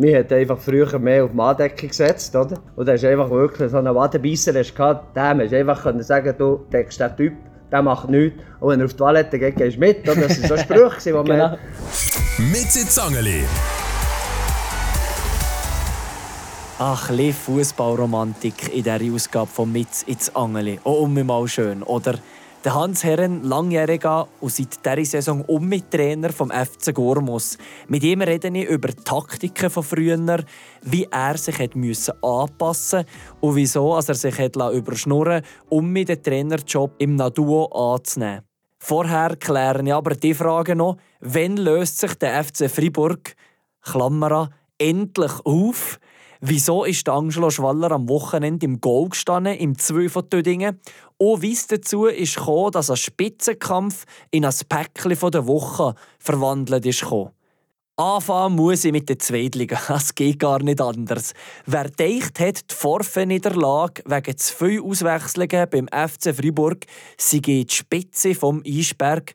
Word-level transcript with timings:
Man 0.00 0.14
hat 0.14 0.32
einfach 0.32 0.58
früher 0.58 0.98
mehr 0.98 1.24
auf 1.24 1.34
Manndecke 1.34 1.86
gesetzt, 1.86 2.34
oder? 2.34 2.58
Und 2.74 2.88
da 2.88 2.92
hast 2.92 3.02
du 3.02 3.10
einfach 3.10 3.28
wirklich 3.28 3.70
so 3.70 3.76
einen 3.76 3.94
Wadenbeisser 3.94 4.54
gehabt, 4.54 5.14
dem 5.14 5.40
hast 5.40 5.52
du 5.52 5.58
einfach 5.58 5.82
können 5.82 6.02
sagen, 6.02 6.34
du 6.38 6.64
deckst 6.72 6.98
den 6.98 7.16
Typ, 7.16 7.32
der 7.70 7.82
macht 7.82 8.08
nichts. 8.08 8.42
Und 8.60 8.70
wenn 8.70 8.80
er 8.80 8.86
auf 8.86 8.92
die 8.92 8.96
Toilette 8.96 9.38
geht, 9.38 9.56
gehst 9.56 9.76
du 9.76 9.80
mit, 9.80 10.08
oder? 10.08 10.22
Das 10.22 10.40
waren 10.40 10.48
so 10.48 10.56
Sprüche, 10.62 11.10
die 11.10 11.12
man... 11.12 11.26
genau. 11.26 11.58
Mit 12.38 12.70
Zangeli. 12.70 13.44
Ach, 16.78 17.10
Fußballromantik 17.44 18.74
in 18.74 18.82
dieser 18.82 19.14
Ausgabe 19.14 19.48
von 19.48 19.70
Mitz 19.70 20.02
ins 20.04 20.34
Angeli. 20.34 20.80
Oh, 20.82 21.02
um 21.02 21.26
mal 21.26 21.46
schön, 21.46 21.82
oder? 21.82 22.14
Der 22.62 22.74
Hans 22.74 23.04
Herren, 23.04 23.42
langjähriger 23.42 24.28
und 24.38 24.52
seit 24.52 24.84
dieser 24.84 25.22
Saison 25.22 25.40
Ummi-Trainer 25.46 26.30
vom 26.30 26.50
FC 26.50 26.94
Gormus. 26.94 27.56
Mit 27.88 28.04
ihm 28.04 28.20
rede 28.20 28.48
ich 28.48 28.68
über 28.68 28.88
die 28.88 29.02
Taktiken 29.02 29.70
von 29.70 29.82
früher, 29.82 30.44
wie 30.82 31.08
er 31.10 31.38
sich 31.38 31.58
hat 31.58 31.70
anpassen 32.22 33.06
und 33.40 33.56
wieso 33.56 33.96
er 33.96 34.02
sich 34.02 34.38
hat 34.38 34.56
überschnurren 34.56 35.42
um 35.70 35.90
mit 35.90 36.10
den 36.10 36.22
Trainerjob 36.22 36.96
im 36.98 37.16
Naduo 37.16 37.64
anzunehmen. 37.94 38.42
Vorher 38.78 39.36
klären 39.36 39.86
ich 39.86 39.94
aber 39.94 40.14
die 40.14 40.34
Frage 40.34 40.76
noch, 40.76 40.98
wann 41.20 41.56
löst 41.56 41.98
sich 41.98 42.12
der 42.16 42.44
FC 42.44 42.70
Fribourg, 42.70 43.36
Klammer 43.80 44.50
endlich 44.76 45.32
auf? 45.44 45.98
Wieso 46.42 46.84
ist 46.84 47.06
Angelo 47.06 47.50
Schwaller 47.50 47.92
am 47.92 48.08
Wochenende 48.08 48.64
im 48.64 48.80
Goal 48.80 49.10
gestanden, 49.10 49.58
im 49.58 49.76
2 49.76 50.08
von 50.08 50.30
Tödingen? 50.30 50.80
Wie 51.20 51.52
es 51.52 51.66
dazu 51.66 52.06
ist 52.06 52.36
gekommen, 52.36 52.72
dass 52.72 52.90
ein 52.90 52.96
Spitzenkampf 52.96 54.04
in 54.30 54.46
ein 54.46 54.54
Päckchen 54.68 55.30
der 55.30 55.46
Woche 55.46 55.94
verwandelt 56.18 56.86
ist. 56.86 57.04
Anfangen 57.96 58.56
muss 58.56 58.86
ich 58.86 58.92
mit 58.92 59.10
den 59.10 59.20
Zweitligen. 59.20 59.78
Es 59.90 60.14
geht 60.14 60.38
gar 60.38 60.62
nicht 60.62 60.80
anders. 60.80 61.34
Wer 61.66 61.90
denkt 61.90 62.40
hat, 62.40 62.70
die 62.70 62.74
Vorfeniederlage 62.74 64.02
wegen 64.06 64.38
zu 64.38 64.54
viel 64.54 64.80
Auswechslungen 64.80 65.68
beim 65.68 65.86
FC 65.88 66.34
Freiburg 66.34 66.86
sei 67.18 67.40
die 67.40 67.66
Spitze 67.68 68.34
vom 68.34 68.62
Eisberg, 68.66 69.34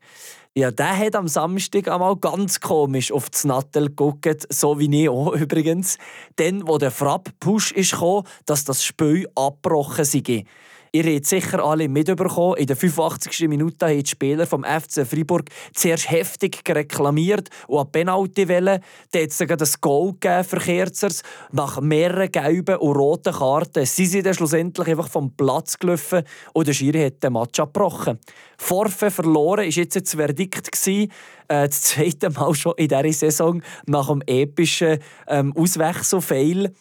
ja, 0.57 0.71
der 0.71 0.97
hat 0.97 1.15
am 1.15 1.27
Samstag 1.27 1.89
einmal 1.89 2.15
ganz 2.15 2.61
komisch 2.61 3.11
auf 3.11 3.29
das 3.29 3.43
Nattel 3.43 3.89
geguckt, 3.89 4.47
so 4.49 4.79
wie 4.79 5.03
ich 5.03 5.09
auch 5.09 5.33
übrigens. 5.35 5.99
Dann, 6.37 6.67
wo 6.67 6.79
der 6.79 6.91
Frapp-Push 6.91 7.73
kam, 7.91 8.23
dass 8.45 8.63
das 8.63 8.83
Spiel 8.83 9.27
abgebrochen 9.35 10.05
sei. 10.05 10.45
Ihr 10.95 11.13
habt 11.13 11.25
sicher 11.25 11.61
alle 11.61 11.89
mitbekommen, 11.89 12.55
in 12.55 12.67
der 12.67 12.77
85. 12.77 13.49
Minute 13.49 13.85
haben 13.85 14.01
die 14.01 14.09
Spieler 14.09 14.47
vom 14.47 14.63
FC 14.63 15.05
Freiburg 15.05 15.49
zuerst 15.73 16.09
heftig 16.09 16.63
reklamiert 16.69 17.49
und 17.67 17.79
an 17.79 17.91
Penalty 17.91 18.47
wollen. 18.47 18.79
Dann 19.11 19.21
hat 19.23 19.29
es 19.29 19.37
sogar 19.37 19.57
das 19.57 19.81
Goal 19.81 20.13
gegeben 20.13 20.45
für 20.45 20.57
Kerzers. 20.57 21.21
Nach 21.51 21.81
mehreren 21.81 22.31
gelben 22.31 22.77
und 22.77 22.95
roten 22.95 23.33
Karten 23.33 23.85
sind 23.85 24.05
sie 24.05 24.21
dann 24.21 24.35
schlussendlich 24.35 24.87
einfach 24.87 25.09
vom 25.09 25.35
Platz 25.35 25.77
gelaufen 25.77 26.23
und 26.53 26.65
der 26.65 26.73
Schiri 26.73 27.03
hat 27.03 27.21
den 27.21 27.33
Match 27.33 27.59
abgebrochen. 27.59 28.17
Forfe 28.57 29.11
verloren 29.11 29.65
war 29.65 29.65
jetzt 29.65 29.97
das 29.97 30.13
Verdikt. 30.13 30.71
Gewesen. 30.71 31.11
Äh, 31.49 31.67
das 31.67 31.81
zweite 31.81 32.29
Mal 32.29 32.55
schon 32.55 32.73
in 32.77 32.87
dieser 32.87 33.11
Saison 33.11 33.61
nach 33.85 34.07
dem 34.07 34.21
epischen 34.25 34.99
ähm, 35.27 35.53
Auswechselfail. 35.57 36.73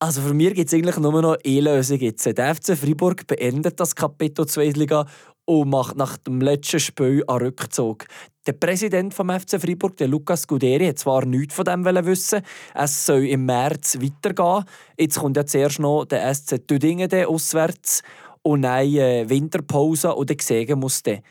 Also 0.00 0.20
für 0.20 0.32
mich 0.32 0.54
gibt 0.54 0.68
es 0.68 0.74
eigentlich 0.74 0.96
nur 0.98 1.20
noch 1.20 1.36
eine 1.44 1.60
Lösung. 1.60 1.98
Jetzt. 1.98 2.24
Der 2.24 2.54
FC 2.54 2.78
Freiburg 2.78 3.26
beendet 3.26 3.80
das 3.80 3.96
Kapitel 3.96 4.46
2 4.46 4.70
Liga 4.70 5.06
und 5.44 5.70
macht 5.70 5.96
nach 5.96 6.16
dem 6.18 6.40
letzten 6.40 6.78
Spiel 6.78 7.24
einen 7.26 7.38
Rückzug. 7.40 8.04
Der 8.46 8.52
Präsident 8.52 9.12
vom 9.12 9.28
FC 9.28 9.60
Freiburg, 9.60 9.96
der 9.96 10.06
Lukas 10.06 10.46
Guderi, 10.46 10.86
hat 10.86 11.00
zwar 11.00 11.24
nichts 11.24 11.54
von 11.54 11.64
dem 11.64 11.84
wissen. 11.84 12.42
Es 12.74 13.06
soll 13.06 13.24
im 13.24 13.44
März 13.46 13.98
weitergehen. 14.00 14.64
Jetzt 14.96 15.18
kommt 15.18 15.36
ja 15.36 15.44
zuerst 15.44 15.80
noch 15.80 16.04
der 16.04 16.32
SC 16.32 16.64
Düdingen 16.64 17.12
auswärts 17.26 18.02
und 18.42 18.64
eine 18.64 19.22
äh, 19.22 19.28
Winterpause 19.28 20.14
und 20.14 20.30
dann 20.30 20.38
sehen 20.40 20.78
muss 20.78 21.02
der. 21.02 21.22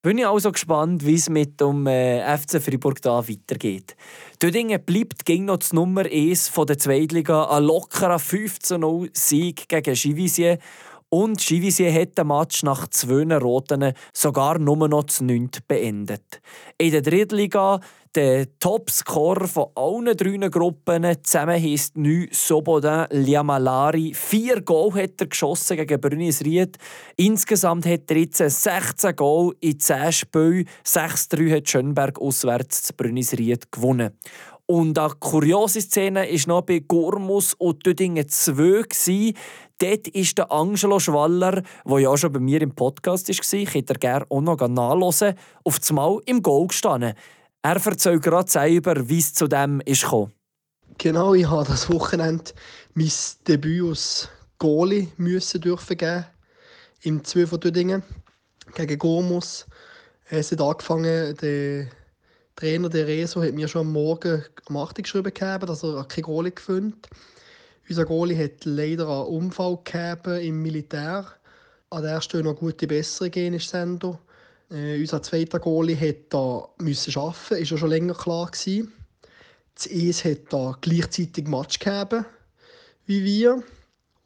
Bin 0.00 0.16
ich 0.16 0.26
also 0.28 0.52
gespannt, 0.52 1.04
wie 1.04 1.16
es 1.16 1.28
mit 1.28 1.60
dem 1.60 1.88
äh, 1.88 2.38
FC 2.38 2.62
Freiburg 2.62 3.02
da 3.02 3.28
weitergeht. 3.28 3.96
Dödingen 4.40 4.80
bleibt 4.80 5.24
gegen 5.24 5.46
noch 5.46 5.56
das 5.56 5.72
Nummer 5.72 6.04
1 6.04 6.50
von 6.50 6.68
der 6.68 6.78
Zweitliga, 6.78 7.48
ein 7.48 7.64
lockerer 7.64 8.18
15-0-Sieg 8.18 9.68
gegen 9.68 9.94
Givisier. 9.94 10.58
Und 11.10 11.40
Givisier 11.40 11.92
hat 11.92 12.18
den 12.18 12.26
Match 12.26 12.62
nach 12.62 12.86
zwei 12.88 13.24
Roten 13.38 13.94
sogar 14.12 14.58
nur 14.58 14.88
noch 14.88 15.04
zu 15.04 15.24
9 15.24 15.48
beendet. 15.66 16.42
In 16.76 16.92
der 16.92 17.00
Drittliga 17.00 17.80
der 18.14 18.46
Topscorer 18.58 19.48
von 19.48 19.68
allen 19.74 20.16
drei 20.16 20.48
Gruppen 20.48 21.04
zusammen 21.22 21.62
heisst 21.62 21.96
Nü 21.96 22.28
Sobodin 22.32 23.06
Liamalari. 23.10 24.12
Vier 24.12 24.60
Goal 24.62 24.92
hat 24.94 25.20
er 25.20 25.28
geschossen 25.28 25.76
gegen 25.76 26.00
Brünis 26.00 26.44
Ried. 26.44 26.76
Insgesamt 27.16 27.86
hat 27.86 28.10
er 28.10 28.16
jetzt 28.18 28.38
16 28.38 29.14
Goal 29.16 29.54
in 29.60 29.78
10 29.78 30.12
Spielen. 30.12 30.68
6-3 30.84 31.56
hat 31.56 31.68
Schönberg 31.68 32.20
auswärts 32.20 32.82
zu 32.82 32.94
Brünis 32.94 33.32
Ried 33.32 33.70
gewonnen. 33.70 34.12
Und 34.70 34.98
eine 34.98 35.14
kuriose 35.18 35.80
Szene 35.80 36.28
war 36.28 36.48
noch 36.48 36.62
bei 36.62 36.80
Gormus 36.80 37.54
und 37.54 37.86
Düdingen 37.86 38.28
2. 38.28 39.32
Dort 39.78 40.08
ist 40.08 40.36
der 40.36 40.52
Angelo 40.52 41.00
Schwaller, 41.00 41.62
der 41.86 41.98
ja 41.98 42.14
schon 42.18 42.32
bei 42.32 42.38
mir 42.38 42.60
im 42.60 42.74
Podcast 42.74 43.30
war, 43.30 43.58
ich 43.58 43.74
hätte 43.74 43.94
gerne 43.94 44.26
auch 44.28 44.42
noch 44.42 44.58
nachhören, 44.68 45.36
auf 45.64 45.78
das 45.78 45.90
Mal 45.90 46.20
im 46.26 46.42
Goal 46.42 46.66
gestanden. 46.66 47.14
Er 47.62 47.76
erzählt 47.76 48.22
gerade 48.22 48.50
selber, 48.50 49.08
wie 49.08 49.20
es 49.20 49.32
zu 49.32 49.48
dem 49.48 49.80
ist. 49.86 50.06
Genau, 50.98 51.32
ich 51.32 51.48
habe 51.48 51.66
das 51.66 51.88
Wochenende 51.90 52.52
mein 52.92 53.10
Debüt 53.46 53.88
als 53.88 54.28
Goalie 54.58 55.08
müssen 55.16 55.62
dürfen 55.62 55.96
geben 55.96 56.26
im 57.00 57.24
2 57.24 57.46
von 57.46 57.60
Düdingen 57.60 58.02
gegen 58.74 58.98
Gormus. 58.98 59.64
Es 60.28 60.52
hat 60.52 60.60
angefangen, 60.60 61.34
der 61.36 61.86
Trainer 62.58 62.88
der 62.88 63.06
Reso 63.06 63.40
hat 63.40 63.54
mir 63.54 63.68
schon 63.68 63.86
am 63.86 63.92
Morgen 63.92 64.44
am 64.66 64.76
8. 64.78 64.96
geschrieben, 64.96 65.32
dass 65.38 65.84
er 65.84 66.04
kein 66.08 66.24
Goalie 66.24 66.50
gefunden 66.50 67.00
Unser 67.88 68.04
Goalie 68.04 68.36
hat 68.36 68.64
leider 68.64 69.06
einen 69.08 69.28
Unfall 69.28 69.78
im 70.42 70.60
Militär. 70.60 71.24
An 71.90 72.02
der 72.02 72.20
Stelle 72.20 72.42
noch 72.42 72.56
gute 72.56 72.88
Besserung 72.88 73.32
in 73.34 73.60
Sendo. 73.60 74.18
Äh, 74.72 74.98
unser 74.98 75.22
zweiter 75.22 75.60
Goalie 75.60 75.94
musste 76.78 77.12
da 77.12 77.20
arbeiten, 77.20 77.62
ist 77.62 77.70
ja 77.70 77.78
schon 77.78 77.90
länger 77.90 78.14
klar 78.14 78.50
gewesen. 78.50 78.92
Das 79.76 79.86
ES 79.86 80.24
hat 80.24 80.52
da 80.52 80.76
gleichzeitig 80.80 81.46
Match 81.46 81.78
gegeben 81.78 82.24
wie 83.06 83.24
wir 83.24 83.62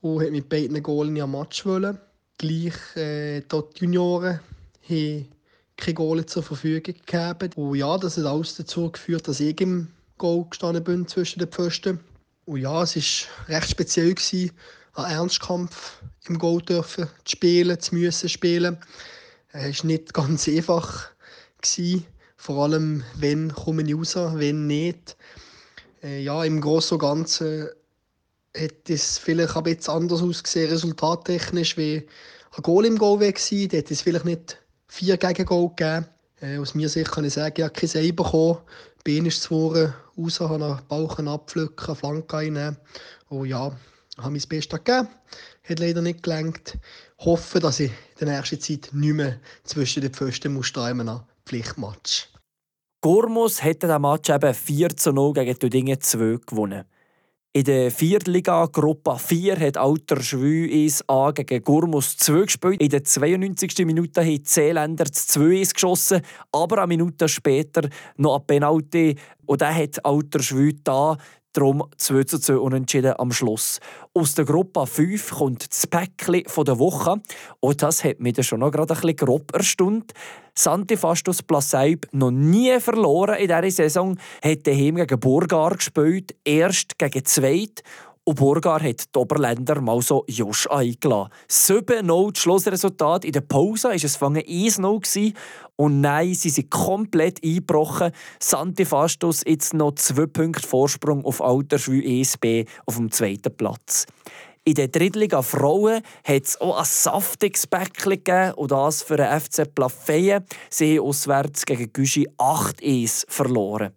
und 0.01 0.23
hat 0.23 0.31
mit 0.31 0.49
beiden 0.49 0.83
Goalien 0.83 1.21
ein 1.21 1.31
Match 1.31 1.67
wollen. 1.67 1.99
Gleich 2.39 2.97
äh, 2.97 3.43
die 3.43 3.63
Junioren 3.79 4.41
haben 4.89 5.29
keine 5.83 5.95
Goalie 5.95 6.27
zur 6.27 6.43
Verfügung 6.43 6.95
gegeben. 6.95 7.51
Und 7.57 7.75
ja, 7.75 7.99
das 7.99 8.17
hat 8.17 8.25
alles 8.25 8.57
dazu 8.57 8.91
geführt, 8.91 9.27
dass 9.27 9.41
ich 9.41 9.61
im 9.61 9.89
Goal 10.19 10.47
gestanden 10.49 10.85
bin 10.85 11.09
zwischen 11.09 11.41
den 11.41 11.49
Pfosten. 11.49 11.99
Und 12.45 12.61
ja, 12.61 12.83
es 12.83 12.97
war 12.97 13.57
recht 13.57 13.71
speziell, 13.71 14.15
gewesen, 14.15 14.53
einen 14.95 15.11
Ernstkampf 15.13 16.01
im 16.29 16.39
Goal 16.39 16.63
dürfen 16.63 17.09
zu 17.25 17.33
spielen, 17.33 17.81
zu 17.81 17.95
müssen 17.95 18.29
spielen. 18.29 18.79
Es 19.53 19.81
war 19.81 19.87
nicht 19.87 20.15
ganz 20.15 20.49
einfach. 20.49 21.11
Gewesen. 21.61 22.07
Vor 22.37 22.65
allem, 22.65 23.05
wenn 23.17 23.53
komme 23.53 23.83
ich 23.83 23.95
raus, 23.95 24.17
wenn 24.17 24.67
nicht. 24.67 25.17
Äh, 26.03 26.23
ja, 26.23 26.43
im 26.45 26.61
Großen 26.61 26.97
und 26.97 27.01
Ganzen 27.01 27.69
hätte 28.55 28.95
es 28.95 29.19
vielleicht 29.19 29.57
ein 29.57 29.63
bisschen 29.63 29.95
anders 29.95 30.23
ausgesehen, 30.23 30.71
resultattechnisch, 30.71 31.77
wie 31.77 32.07
ein 32.57 32.63
Goal 32.63 32.87
im 32.87 32.99
Goal 32.99 33.21
war. 33.21 33.33
Da 33.33 33.77
hätte 33.77 33.95
es 33.95 34.01
vielleicht 34.01 34.25
nicht 34.25 34.59
vier 34.93 35.17
Gegengol 35.17 35.71
gegeben. 35.71 36.07
Äh, 36.41 36.59
aus 36.59 36.75
mir 36.75 36.89
Sicht 36.89 37.11
kann 37.11 37.25
ich 37.25 37.33
sagen, 37.33 37.55
ich 37.57 37.65
habe 37.65 37.73
kein 37.73 38.03
Ei 38.03 38.13
bekommen. 38.13 38.59
Bein 39.05 39.27
ist 39.27 39.43
zu 39.43 39.73
raus, 39.73 40.41
habe 40.41 40.55
einen 40.55 40.79
Bauch 40.87 41.19
abpflücken, 41.19 41.87
eine 41.87 41.97
Flanke 41.97 42.37
einnehmen. 42.37 42.77
Und 43.29 43.47
ja, 43.47 43.73
habe 44.19 44.31
mein 44.31 44.43
Bestes 44.49 44.85
gegeben. 44.85 45.09
Hat 45.65 45.79
leider 45.79 46.03
nicht 46.03 46.23
gelangt 46.23 46.77
hoffe, 47.25 47.61
dass 47.61 47.81
ich 47.81 47.93
in 48.19 48.27
der 48.27 48.37
nächsten 48.37 48.61
Zeit 48.61 48.91
nicht 48.93 49.15
mehr 49.15 49.39
zwischen 49.65 50.03
den 50.03 50.13
Pfosten 50.13 50.53
muss 50.53 50.67
stehen 50.67 50.99
muss, 50.99 51.21
Pflichtmatch. 51.47 52.29
Gormus 53.01 53.63
hätte 53.63 53.87
den 53.87 54.03
Match 54.03 54.29
eben 54.29 54.55
4 54.55 54.97
zu 54.97 55.13
0 55.13 55.33
gegen 55.33 55.59
Tüdingen 55.59 56.01
2 56.01 56.39
gewonnen. 56.47 56.85
In 57.55 57.65
der 57.65 57.91
Viertliga-Gruppe 57.91 59.19
4 59.19 59.61
hat 59.61 59.77
Alter 59.77 60.23
Schwü 60.23 60.71
1A 60.73 61.35
gegen 61.35 61.63
Gurmus 61.63 62.17
2 62.17 62.45
gespielt. 62.45 62.81
In 62.81 62.89
der 62.89 63.05
92. 63.05 63.85
Minute 63.85 64.23
haben 64.23 64.29
die 64.29 64.43
Seeländer 64.43 65.05
2 65.05 65.59
1 65.59 65.75
geschossen, 65.75 66.23
aber 66.51 66.79
eine 66.79 66.87
Minute 66.87 67.29
später 67.29 67.91
noch 68.17 68.39
ein 68.39 68.47
Penalty. 68.47 69.17
Und 69.45 69.61
der 69.61 69.75
hat 69.75 70.03
Alter 70.03 70.43
Schwü 70.43 70.73
da 70.83 71.19
Darum 71.55 71.85
2 71.99 72.25
zu 72.25 72.39
2 72.39 72.57
unentschieden 72.57 73.15
am 73.19 73.31
Schluss. 73.31 73.79
Aus 74.15 74.35
der 74.35 74.47
Gruppe 74.47 74.87
5 74.87 75.31
kommt 75.33 75.71
das 75.71 75.87
Päckchen 75.87 76.45
der 76.65 76.79
Woche. 76.79 77.21
Und 77.61 77.83
das 77.83 78.05
hat 78.05 78.21
mich 78.21 78.43
schon 78.47 78.61
noch 78.61 78.71
gerade 78.71 78.95
ein 78.95 79.01
bisschen 79.01 79.17
grob 79.17 79.55
erstaunt. 79.55 80.13
Santifastus 80.55 81.43
Plaseib 81.43 82.07
noch 82.13 82.31
nie 82.31 82.79
verloren 82.81 83.37
in 83.37 83.49
dieser 83.49 83.71
Saison, 83.71 84.19
hat 84.43 84.67
daheim 84.67 84.97
gegen 84.97 85.21
Burgar 85.21 85.77
gespielt, 85.77 86.35
erst 86.45 86.99
gegen 86.99 87.25
Zweit. 87.25 87.83
Und 88.25 88.37
Burgar 88.37 88.81
hat 88.81 89.13
die 89.13 89.19
Oberländer 89.19 89.81
mal 89.81 90.01
so 90.01 90.25
Josch 90.29 90.69
eingeladen. 90.69 91.33
7-0 91.51 92.33
das 92.33 92.41
Schlussresultat. 92.41 93.25
In 93.25 93.33
der 93.33 93.41
Pause 93.41 93.89
war 93.89 93.95
es 93.97 94.21
1-0 94.21 95.35
und 95.75 96.01
nein, 96.01 96.33
sie 96.35 96.51
sind 96.51 96.71
komplett 96.71 97.43
eingebrochen. 97.43 98.13
Santifastus 98.39 99.43
jetzt 99.45 99.75
noch 99.75 99.97
zwei 99.97 100.27
Punkte 100.27 100.69
Vorsprung 100.69 101.25
auf 101.25 101.43
Alterschwü 101.43 102.01
ESB 102.01 102.69
auf 102.87 102.97
dem 102.97 103.11
zweiten 103.11 103.57
Platz. 103.57 104.07
In 104.65 104.75
der 104.75 104.87
Drittliga 104.87 105.43
Frauen 105.43 106.03
hat 106.23 106.45
es 106.45 106.61
auch 106.61 106.79
ein 106.79 106.85
saftiges 106.85 107.67
Bäckchen 107.67 108.13
gegeben 108.13 108.53
und 108.53 108.71
das 108.71 109.03
für 109.03 109.17
den 109.17 109.41
FC 109.41 109.75
Plafeyen. 109.75 110.45
Sie 110.71 111.01
haben 111.01 111.09
auswärts 111.09 111.67
gegen 111.67 111.93
Güschi 111.93 112.29
8-1 112.39 113.25
verloren. 113.29 113.91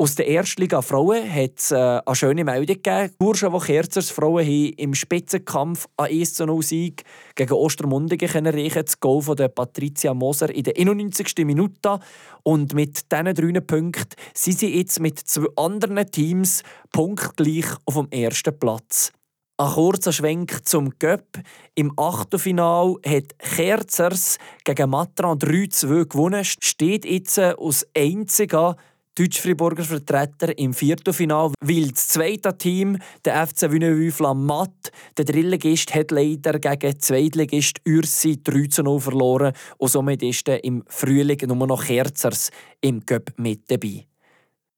Aus 0.00 0.14
der 0.14 0.28
Erstliga 0.28 0.80
Frauen 0.80 1.28
hat 1.28 1.58
es 1.58 1.72
äh, 1.72 1.74
eine 1.74 2.14
schöne 2.14 2.44
Meldung 2.44 2.76
gegeben. 2.76 3.12
Burschenwo 3.18 3.58
Kerzers 3.58 4.10
Frauen 4.10 4.46
haben 4.46 4.72
im 4.76 4.94
Spitzenkampf 4.94 5.88
an 5.96 6.06
1 6.06 6.38
0 6.38 6.62
Sieg 6.62 7.02
gegen 7.34 7.52
Ostermundigen 7.52 8.46
erreichen. 8.46 8.84
Das 8.84 9.00
Goal 9.00 9.22
von 9.22 9.34
der 9.34 9.48
Patricia 9.48 10.14
Moser 10.14 10.54
in 10.54 10.62
der 10.62 10.78
91. 10.78 11.34
Minute. 11.38 11.98
Und 12.44 12.74
mit 12.74 13.10
diesen 13.10 13.34
drei 13.34 13.60
Punkten 13.60 14.14
sind 14.34 14.60
sie 14.60 14.78
jetzt 14.78 15.00
mit 15.00 15.18
zwei 15.18 15.48
anderen 15.56 16.08
Teams 16.08 16.62
punktgleich 16.92 17.66
auf 17.84 17.94
dem 17.94 18.08
ersten 18.12 18.56
Platz. 18.56 19.10
Ein 19.56 19.72
kurzer 19.72 20.12
Schwenk 20.12 20.64
zum 20.64 20.96
Göpp. 21.00 21.40
Im 21.74 21.92
Achtelfinal 21.98 22.94
hat 23.04 23.36
Kerzers 23.40 24.38
gegen 24.62 24.90
Matran 24.90 25.40
3-2 25.40 26.04
gewonnen. 26.04 26.44
Steht 26.44 27.04
jetzt 27.04 27.40
aus 27.40 27.84
einziger 27.96 28.76
Deutsch-Friburger 29.18 29.82
Vertreter 29.82 30.56
im 30.56 30.72
Viertelfinal, 30.72 31.50
weil 31.60 31.88
das 31.88 32.06
zweite 32.06 32.56
Team, 32.56 32.98
der 33.24 33.44
FC 33.48 33.62
Wünnewü 33.62 34.12
Flammat, 34.12 34.92
der 35.16 35.24
Drittligist, 35.24 35.92
hat 35.92 36.12
leider 36.12 36.60
gegen 36.60 37.00
Zweitligist 37.00 37.80
Ürsi 37.84 38.40
3 38.40 38.80
0 38.80 39.00
verloren 39.00 39.54
und 39.78 39.88
somit 39.90 40.22
ist 40.22 40.46
im 40.48 40.84
Frühling 40.86 41.38
nur 41.48 41.66
noch 41.66 41.84
Kerzers 41.84 42.50
im 42.80 43.04
Cup 43.04 43.32
mit 43.38 43.68
dabei. 43.68 44.06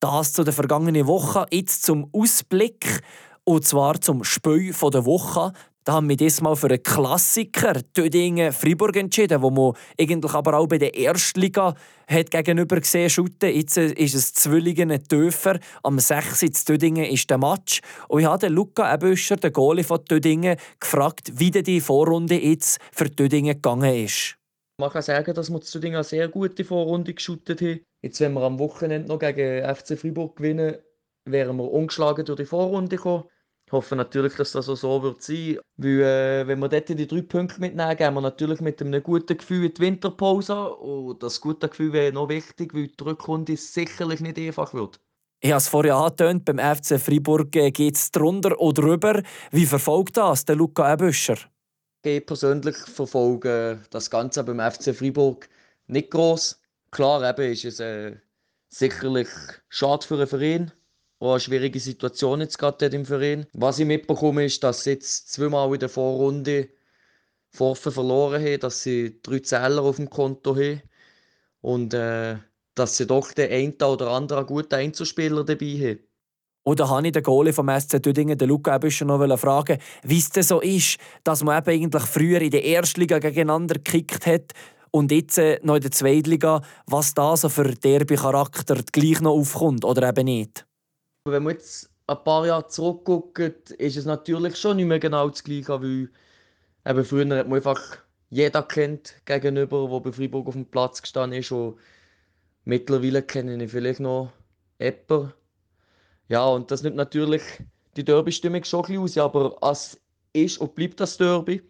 Das 0.00 0.32
zu 0.32 0.42
der 0.42 0.54
vergangenen 0.54 1.06
Woche, 1.06 1.44
jetzt 1.50 1.82
zum 1.82 2.08
Ausblick 2.10 3.02
und 3.44 3.66
zwar 3.66 4.00
zum 4.00 4.24
Spiel 4.24 4.72
der 4.72 5.04
Woche. 5.04 5.52
Da 5.90 5.96
haben 5.96 6.08
wir 6.08 6.16
diesmal 6.16 6.54
für 6.54 6.68
einen 6.68 6.84
Klassiker 6.84 7.74
Tödingen 7.92 8.52
Fribourg 8.52 8.94
entschieden, 8.94 9.42
wo 9.42 9.50
man 9.50 9.72
eigentlich 10.00 10.32
aber 10.32 10.56
auch 10.56 10.68
bei 10.68 10.78
der 10.78 10.94
Erstliga 10.94 11.74
hat 12.06 12.30
gegenüber 12.30 12.78
gesehen 12.78 13.10
shooten. 13.10 13.52
Jetzt 13.52 13.76
ist 13.76 14.14
es 14.14 14.32
Zwillingen 14.32 15.02
Töfer. 15.02 15.58
Am 15.82 15.98
6. 15.98 16.44
in 16.44 16.52
Tödingen 16.52 17.06
ist 17.06 17.28
der 17.28 17.38
Match. 17.38 17.80
Und 18.06 18.20
ich 18.20 18.26
habe 18.26 18.46
Luca 18.46 18.94
Ebüscher, 18.94 19.34
den 19.34 19.52
Goalie 19.52 19.82
von 19.82 20.04
Tödingen, 20.04 20.58
gefragt, 20.78 21.32
wie 21.34 21.50
die 21.50 21.80
Vorrunde 21.80 22.40
jetzt 22.40 22.78
für 22.92 23.10
Tödingen 23.10 23.56
gegangen 23.56 23.92
ist. 23.92 24.36
Man 24.78 24.90
kann 24.90 25.02
sagen, 25.02 25.34
dass 25.34 25.50
wir 25.50 25.60
zu 25.60 25.72
Tödingen 25.72 25.96
eine 25.96 26.04
sehr 26.04 26.28
gute 26.28 26.64
Vorrunde 26.64 27.14
geschootet 27.14 27.60
haben. 27.62 27.80
Jetzt, 28.00 28.20
wenn 28.20 28.34
wir 28.34 28.42
am 28.42 28.60
Wochenende 28.60 29.08
noch 29.08 29.18
gegen 29.18 29.64
FC 29.74 29.98
Fribourg 29.98 30.36
gewinnen, 30.36 30.76
wären 31.24 31.56
wir 31.56 31.68
ungeschlagen 31.68 32.24
durch 32.24 32.38
die 32.38 32.46
Vorrunde 32.46 32.94
gekommen. 32.94 33.24
Ich 33.70 33.72
hoffe 33.72 33.94
natürlich, 33.94 34.34
dass 34.34 34.50
das 34.50 34.68
auch 34.68 34.74
so 34.74 35.00
wird 35.00 35.22
sein 35.22 35.58
weil 35.76 36.00
äh, 36.00 36.46
wenn 36.48 36.58
wir 36.58 36.68
dort 36.68 36.88
die 36.88 37.06
drei 37.06 37.22
Punkte 37.22 37.60
mitnehmen, 37.60 37.96
gehen 37.96 38.14
wir 38.14 38.20
natürlich 38.20 38.60
mit 38.60 38.82
einem 38.82 39.00
guten 39.00 39.38
Gefühl 39.38 39.66
in 39.66 39.74
die 39.74 39.80
Winterpause 39.80 40.74
und 40.74 41.22
das 41.22 41.40
gute 41.40 41.68
Gefühl 41.68 41.92
wäre 41.92 42.12
noch 42.12 42.28
wichtig, 42.28 42.74
weil 42.74 42.88
die 42.88 43.04
Rückrunde 43.04 43.56
sicherlich 43.56 44.20
nicht 44.20 44.38
einfach 44.38 44.74
wird. 44.74 44.98
Ich 45.40 45.52
habe 45.52 45.58
es 45.58 45.68
vorhin 45.68 45.92
angetönt, 45.92 46.44
beim 46.44 46.58
FC 46.58 47.00
Freiburg 47.00 47.54
äh, 47.54 47.70
geht 47.70 47.94
es 47.94 48.10
drunter 48.10 48.58
oder 48.60 48.82
drüber. 48.82 49.22
Wie 49.52 49.66
verfolgt 49.66 50.16
das 50.16 50.44
der 50.44 50.56
Luca 50.56 50.92
Ebüscher? 50.92 51.38
Ich 52.02 52.26
persönlich 52.26 52.76
verfolge 52.76 53.80
das 53.90 54.10
Ganze 54.10 54.42
beim 54.42 54.58
FC 54.58 54.92
Freiburg 54.92 55.48
nicht 55.86 56.10
gross. 56.10 56.60
Klar 56.90 57.22
eben 57.30 57.52
ist 57.52 57.64
es 57.64 57.78
äh, 57.78 58.16
sicherlich 58.68 59.28
schade 59.68 60.04
für 60.04 60.16
einen 60.16 60.26
Verein, 60.26 60.72
auch 61.20 61.32
eine 61.32 61.40
schwierige 61.40 61.78
Situation 61.78 62.40
jetzt 62.40 62.58
gerade 62.58 62.86
im 62.86 63.04
Verein. 63.04 63.46
Was 63.52 63.78
ich 63.78 63.86
mitbekomme, 63.86 64.46
ist, 64.46 64.64
dass 64.64 64.84
sie 64.84 64.90
jetzt 64.90 65.30
zweimal 65.32 65.72
in 65.72 65.80
der 65.80 65.88
Vorrunde 65.88 66.68
Vorfen 67.50 67.92
verloren 67.92 68.42
haben, 68.42 68.60
dass 68.60 68.82
sie 68.82 69.20
drei 69.22 69.40
Zähler 69.40 69.82
auf 69.82 69.96
dem 69.96 70.08
Konto 70.08 70.54
haben 70.54 70.82
und 71.60 71.94
äh, 71.94 72.36
dass 72.74 72.96
sie 72.96 73.06
doch 73.06 73.32
den 73.32 73.50
einen 73.50 73.82
oder 73.82 74.10
anderen 74.12 74.46
guten 74.46 74.74
Einzelspieler 74.74 75.44
dabei 75.44 75.66
haben. 75.66 75.98
Oder 76.64 76.88
habe 76.88 77.06
ich 77.06 77.12
den 77.12 77.22
Goalie 77.22 77.52
vom 77.52 77.68
SC 77.68 78.02
Tüdingen, 78.02 78.38
den 78.38 78.48
Luca 78.48 78.76
Ebüscher, 78.76 79.04
noch 79.04 79.38
fragen, 79.38 79.78
wie 80.04 80.18
es 80.18 80.30
denn 80.30 80.42
so 80.42 80.60
ist, 80.60 80.98
dass 81.24 81.42
man 81.42 81.58
eben 81.58 81.82
eigentlich 81.82 82.02
früher 82.02 82.40
in 82.40 82.50
der 82.50 82.64
Erstliga 82.64 83.18
gegeneinander 83.18 83.74
gekickt 83.74 84.26
hat 84.26 84.52
und 84.90 85.10
jetzt 85.10 85.38
äh, 85.38 85.58
noch 85.62 85.76
in 85.76 85.82
der 85.82 85.90
Zweitliga, 85.90 86.62
was 86.86 87.14
da 87.14 87.36
so 87.36 87.48
für 87.48 87.74
Derby-Charakter 87.74 88.76
gleich 88.92 89.20
noch 89.20 89.32
aufkommt 89.32 89.84
oder 89.84 90.08
eben 90.08 90.26
nicht? 90.26 90.66
Wenn 91.24 91.42
man 91.42 91.54
jetzt 91.54 91.90
ein 92.06 92.24
paar 92.24 92.46
Jahre 92.46 92.66
zurückguckt, 92.68 93.70
ist 93.72 93.96
es 93.96 94.06
natürlich 94.06 94.56
schon 94.56 94.76
nicht 94.78 94.86
mehr 94.86 94.98
genau 94.98 95.28
das 95.28 95.44
Gleiche, 95.44 95.82
weil 95.82 96.10
eben 96.86 97.04
früher 97.04 97.38
hat 97.38 97.48
man 97.48 97.56
einfach 97.58 97.98
jeder 98.30 98.62
kennt 98.62 99.14
gegenüber, 99.26 99.88
der 99.90 100.00
bei 100.00 100.12
Freiburg 100.12 100.48
auf 100.48 100.54
dem 100.54 100.66
Platz 100.66 101.02
gestanden 101.02 101.40
ist. 101.40 101.52
Und 101.52 101.78
mittlerweile 102.64 103.22
kenne 103.22 103.62
ich 103.62 103.70
vielleicht 103.70 104.00
noch 104.00 104.32
Epper. 104.78 105.34
Ja, 106.28 106.46
und 106.46 106.70
das 106.70 106.82
nimmt 106.82 106.96
natürlich 106.96 107.42
die 107.96 108.04
Derby-Stimmung 108.04 108.64
schon 108.64 108.84
ein 108.86 109.02
bisschen 109.02 109.22
aus, 109.22 109.34
aber 109.34 109.58
es 109.70 110.00
ist 110.32 110.58
und 110.58 110.74
bleibt 110.74 111.00
das 111.00 111.18
Derby. 111.18 111.62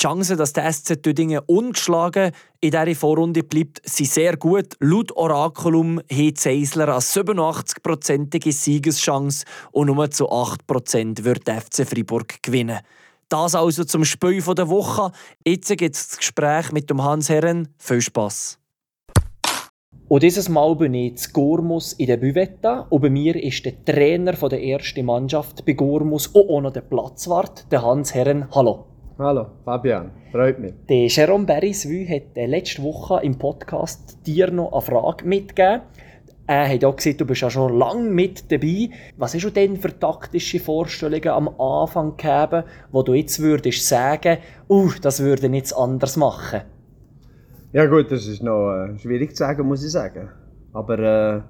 Die 0.00 0.06
Chancen, 0.06 0.38
dass 0.38 0.54
der 0.54 0.72
SC 0.72 1.02
Tüdingen 1.02 1.42
ungeschlagen 1.46 2.32
in 2.62 2.70
dieser 2.70 2.94
Vorrunde 2.94 3.42
bleibt, 3.42 3.82
sind 3.84 4.08
sehr 4.08 4.38
gut. 4.38 4.74
Laut 4.80 5.14
Oraculum 5.14 6.00
hat 6.10 6.38
Seisler 6.38 6.88
eine 6.88 7.00
87-prozentige 7.00 8.50
Siegeschance 8.50 9.44
und 9.72 9.88
nur 9.88 10.10
zu 10.10 10.30
8% 10.30 11.22
wird 11.24 11.46
der 11.46 11.60
FC 11.60 11.86
Freiburg 11.86 12.42
gewinnen. 12.42 12.78
Das 13.28 13.54
also 13.54 13.84
zum 13.84 14.06
Spiel 14.06 14.40
der 14.40 14.70
Woche. 14.70 15.12
Jetzt 15.46 15.68
gibt 15.76 15.94
es 15.94 16.08
das 16.08 16.16
Gespräch 16.16 16.72
mit 16.72 16.88
dem 16.88 17.04
Hans 17.04 17.28
Herren. 17.28 17.68
Viel 17.76 18.00
Spass. 18.00 18.58
Und 20.08 20.22
dieses 20.22 20.48
Mal 20.48 20.76
bin 20.76 20.94
ich 20.94 21.18
zu 21.18 21.30
Gormus 21.30 21.92
in 21.92 22.06
der 22.06 22.16
Büvetta 22.16 22.86
und 22.88 23.02
bei 23.02 23.10
mir 23.10 23.36
ist 23.36 23.66
der 23.66 23.84
Trainer 23.84 24.32
der 24.32 24.64
ersten 24.64 25.04
Mannschaft 25.04 25.66
bei 25.66 25.74
Gormus 25.74 26.28
und 26.28 26.48
auch 26.48 26.62
noch 26.62 26.72
der 26.72 26.80
Platzwart, 26.80 27.70
der 27.70 27.82
Hans 27.82 28.14
Herren. 28.14 28.48
Hallo. 28.54 28.89
Hallo, 29.22 29.48
Fabian, 29.66 30.12
freut 30.32 30.58
mich. 30.58 30.72
Der 30.88 31.06
Jerome 31.08 31.44
Beriswü 31.44 32.06
hat 32.08 32.34
letzte 32.36 32.82
Woche 32.82 33.20
im 33.22 33.36
Podcast 33.36 34.16
dir 34.26 34.50
noch 34.50 34.72
eine 34.72 34.80
Frage 34.80 35.26
mitgegeben. 35.26 35.82
Er 36.46 36.66
hat 36.66 36.82
auch 36.86 36.96
gesagt, 36.96 37.20
du 37.20 37.26
bist 37.26 37.42
ja 37.42 37.50
schon 37.50 37.76
lange 37.76 38.08
mit 38.08 38.50
dabei. 38.50 38.88
Was 39.18 39.34
hast 39.34 39.44
du 39.44 39.50
denn 39.50 39.76
für 39.76 39.98
taktische 39.98 40.58
Vorstellungen 40.58 41.28
am 41.28 41.48
Anfang 41.60 42.16
gegeben, 42.16 42.64
wo 42.92 43.02
du 43.02 43.12
jetzt 43.12 43.40
würdest 43.40 43.86
sagen, 43.86 44.38
uh, 44.70 44.90
das 45.02 45.20
würde 45.20 45.48
ich 45.48 45.52
jetzt 45.52 45.74
anders 45.74 46.16
machen? 46.16 46.62
Ja 47.74 47.84
gut, 47.84 48.10
das 48.10 48.26
ist 48.26 48.42
noch 48.42 48.72
äh, 48.72 48.98
schwierig 49.00 49.36
zu 49.36 49.44
sagen, 49.44 49.68
muss 49.68 49.84
ich 49.84 49.90
sagen. 49.90 50.30
Aber 50.72 50.98
äh, 50.98 51.42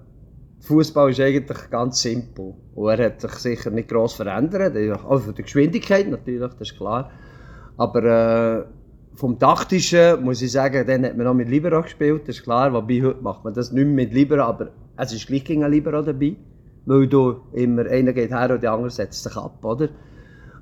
Fußball 0.67 1.11
ist 1.11 1.21
eigentlich 1.21 1.71
ganz 1.71 2.03
simpel. 2.03 2.53
Und 2.75 2.91
er 2.91 3.07
hat 3.07 3.21
sich 3.21 3.35
sicher 3.35 3.71
nicht 3.71 3.89
gross 3.89 4.15
verändert. 4.15 4.75
Also 4.75 5.27
von 5.27 5.35
der 5.37 5.45
Geschwindigkeit 5.45 6.11
natürlich, 6.11 6.41
das 6.41 6.61
ist 6.61 6.77
klar. 6.77 7.13
Aber 7.77 8.05
äh, 8.05 8.65
vom 9.15 9.39
Taktischen 9.39 10.23
muss 10.23 10.43
ich 10.43 10.53
sagen, 10.53 10.87
dann 10.87 11.05
hat 11.05 11.17
man 11.17 11.27
noch 11.27 11.35
mit 11.35 11.49
Libero 11.49 11.83
gespielt, 11.83 12.23
das 12.27 12.37
ist 12.37 12.43
klar. 12.43 12.73
Wobei 12.73 13.03
heute 13.03 13.23
macht 13.23 13.45
man 13.45 13.55
das 13.55 13.73
nicht 13.73 13.85
mehr 13.85 14.07
mit 14.07 14.15
Libero, 14.15 14.43
aber 14.43 14.71
es 14.97 15.13
ist 15.13 15.27
gleich 15.27 15.45
gegen 15.45 15.65
ein 15.65 15.71
Libero 15.71 16.03
dabei. 16.03 16.37
Weil 16.87 17.07
du 17.07 17.43
immer, 17.53 17.87
einer 17.87 18.13
geht 18.13 18.31
her 18.31 18.51
und 18.53 18.63
der 18.63 18.73
andere 18.73 18.91
setzt 18.91 19.23
sich 19.23 19.37
ab, 19.37 19.65
oder? 19.65 19.89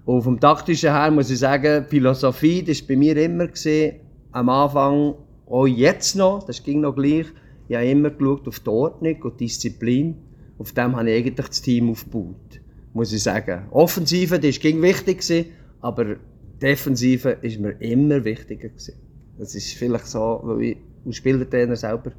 Und 0.05 0.23
vom 0.23 0.41
Taktischen 0.41 0.93
her 0.93 1.11
muss 1.11 1.31
ich 1.31 1.39
sagen, 1.39 1.85
Philosophie, 1.89 2.63
das 2.63 2.81
war 2.81 2.89
bei 2.89 2.97
mir 2.97 3.17
immer 3.17 3.47
gesehen, 3.47 4.01
am 4.33 4.49
Anfang, 4.49 5.15
auch 5.47 5.67
jetzt 5.67 6.17
noch, 6.17 6.43
das 6.45 6.63
ging 6.63 6.81
noch 6.81 6.95
gleich, 6.95 7.27
ich 7.69 7.77
habe 7.77 7.87
immer 7.87 8.11
geschaut 8.11 8.49
auf 8.49 8.61
die 8.61 8.71
Ordnung 8.71 9.23
und 9.23 9.41
die 9.41 9.45
Disziplin. 9.45 10.17
Auf 10.59 10.73
dem 10.73 10.97
habe 10.97 11.11
ich 11.11 11.19
eigentlich 11.19 11.47
das 11.47 11.61
Team 11.63 11.91
aufgebaut, 11.91 12.61
muss 12.95 13.13
ich 13.13 13.23
sagen. 13.23 13.67
Offensive, 13.71 14.41
das 14.41 14.65
war 14.65 14.83
wichtig, 14.83 15.53
aber 15.81 16.17
Defensive 16.61 17.39
ist 17.43 17.61
mir 17.61 17.73
immer 17.81 18.25
wichtiger 18.25 18.69
gewesen. 18.69 18.95
Das 19.39 19.55
ist 19.55 19.73
vielleicht 19.75 20.07
so, 20.07 20.41
weil 20.43 20.63
ich 20.63 20.77
als 21.07 21.17
Spielertrainer 21.17 21.77
selber 21.77 22.13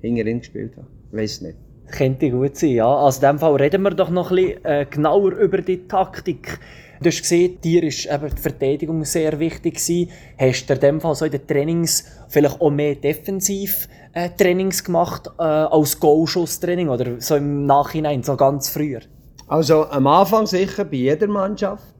hinterhin 0.00 0.38
gespielt 0.38 0.76
habe. 0.76 0.86
Ich 1.10 1.18
weiß 1.18 1.40
nicht. 1.42 1.56
Könnte 1.90 2.30
gut 2.30 2.56
sein, 2.56 2.70
ja. 2.70 2.86
Also 2.86 3.20
in 3.20 3.32
dem 3.32 3.38
Fall 3.40 3.56
reden 3.56 3.82
wir 3.82 3.90
doch 3.90 4.10
noch 4.10 4.30
ein 4.30 4.36
bisschen 4.36 4.64
äh, 4.64 4.86
genauer 4.88 5.32
über 5.32 5.60
die 5.60 5.88
Taktik. 5.88 6.60
Du 7.02 7.06
hast 7.06 7.22
gesehen, 7.22 7.58
dir 7.62 7.82
ist 7.82 8.06
eben 8.06 8.28
die 8.28 8.40
Verteidigung 8.40 9.04
sehr 9.04 9.40
wichtig 9.40 9.74
gewesen. 9.74 10.10
Hast 10.38 10.66
du 10.66 10.74
in 10.74 10.80
dem 10.80 11.00
Fall 11.00 11.14
so 11.14 11.24
in 11.24 11.32
den 11.32 11.46
Trainings 11.46 12.04
vielleicht 12.28 12.60
auch 12.60 12.70
mehr 12.70 12.94
Defensiv-Trainings 12.94 14.84
gemacht 14.84 15.28
äh, 15.38 15.42
als 15.42 15.98
Goalschuss-Training 15.98 16.90
oder 16.90 17.20
so 17.20 17.36
im 17.36 17.66
Nachhinein, 17.66 18.22
so 18.22 18.36
ganz 18.36 18.68
früher? 18.68 19.00
Also 19.48 19.86
am 19.86 20.06
Anfang 20.06 20.46
sicher 20.46 20.84
bei 20.84 20.98
jeder 20.98 21.26
Mannschaft 21.26 21.94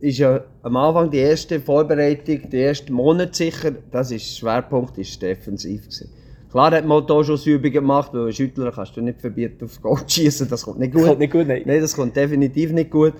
ist 0.00 0.18
ja 0.18 0.44
am 0.62 0.76
Anfang 0.76 1.10
die 1.10 1.18
erste 1.18 1.60
Vorbereitung, 1.60 2.50
die 2.50 2.60
ersten 2.60 2.92
Monate 2.92 3.34
sicher, 3.34 3.72
das 3.90 4.10
ist 4.10 4.38
Schwerpunkt 4.38 4.98
ist 4.98 5.20
defensiv 5.22 5.82
gewesen. 5.82 6.10
Klar 6.50 6.70
hat 6.70 6.86
man 6.86 7.06
Torschussübungen 7.06 7.72
gemacht, 7.72 8.12
weil 8.14 8.32
Schüttler 8.32 8.72
kannst 8.72 8.96
du 8.96 9.00
nicht 9.00 9.20
verbieten 9.20 9.64
aufs 9.64 9.80
Goal 9.80 9.98
schießen, 10.06 10.48
das 10.48 10.62
kommt 10.62 10.78
nicht 10.78 10.94
gut. 10.94 11.04
Kommt 11.04 11.18
nicht 11.18 11.32
gut, 11.32 11.46
nein. 11.46 11.62
Nein, 11.64 11.80
das 11.80 11.94
kommt 11.94 12.16
definitiv 12.16 12.72
nicht 12.72 12.90
gut. 12.90 13.14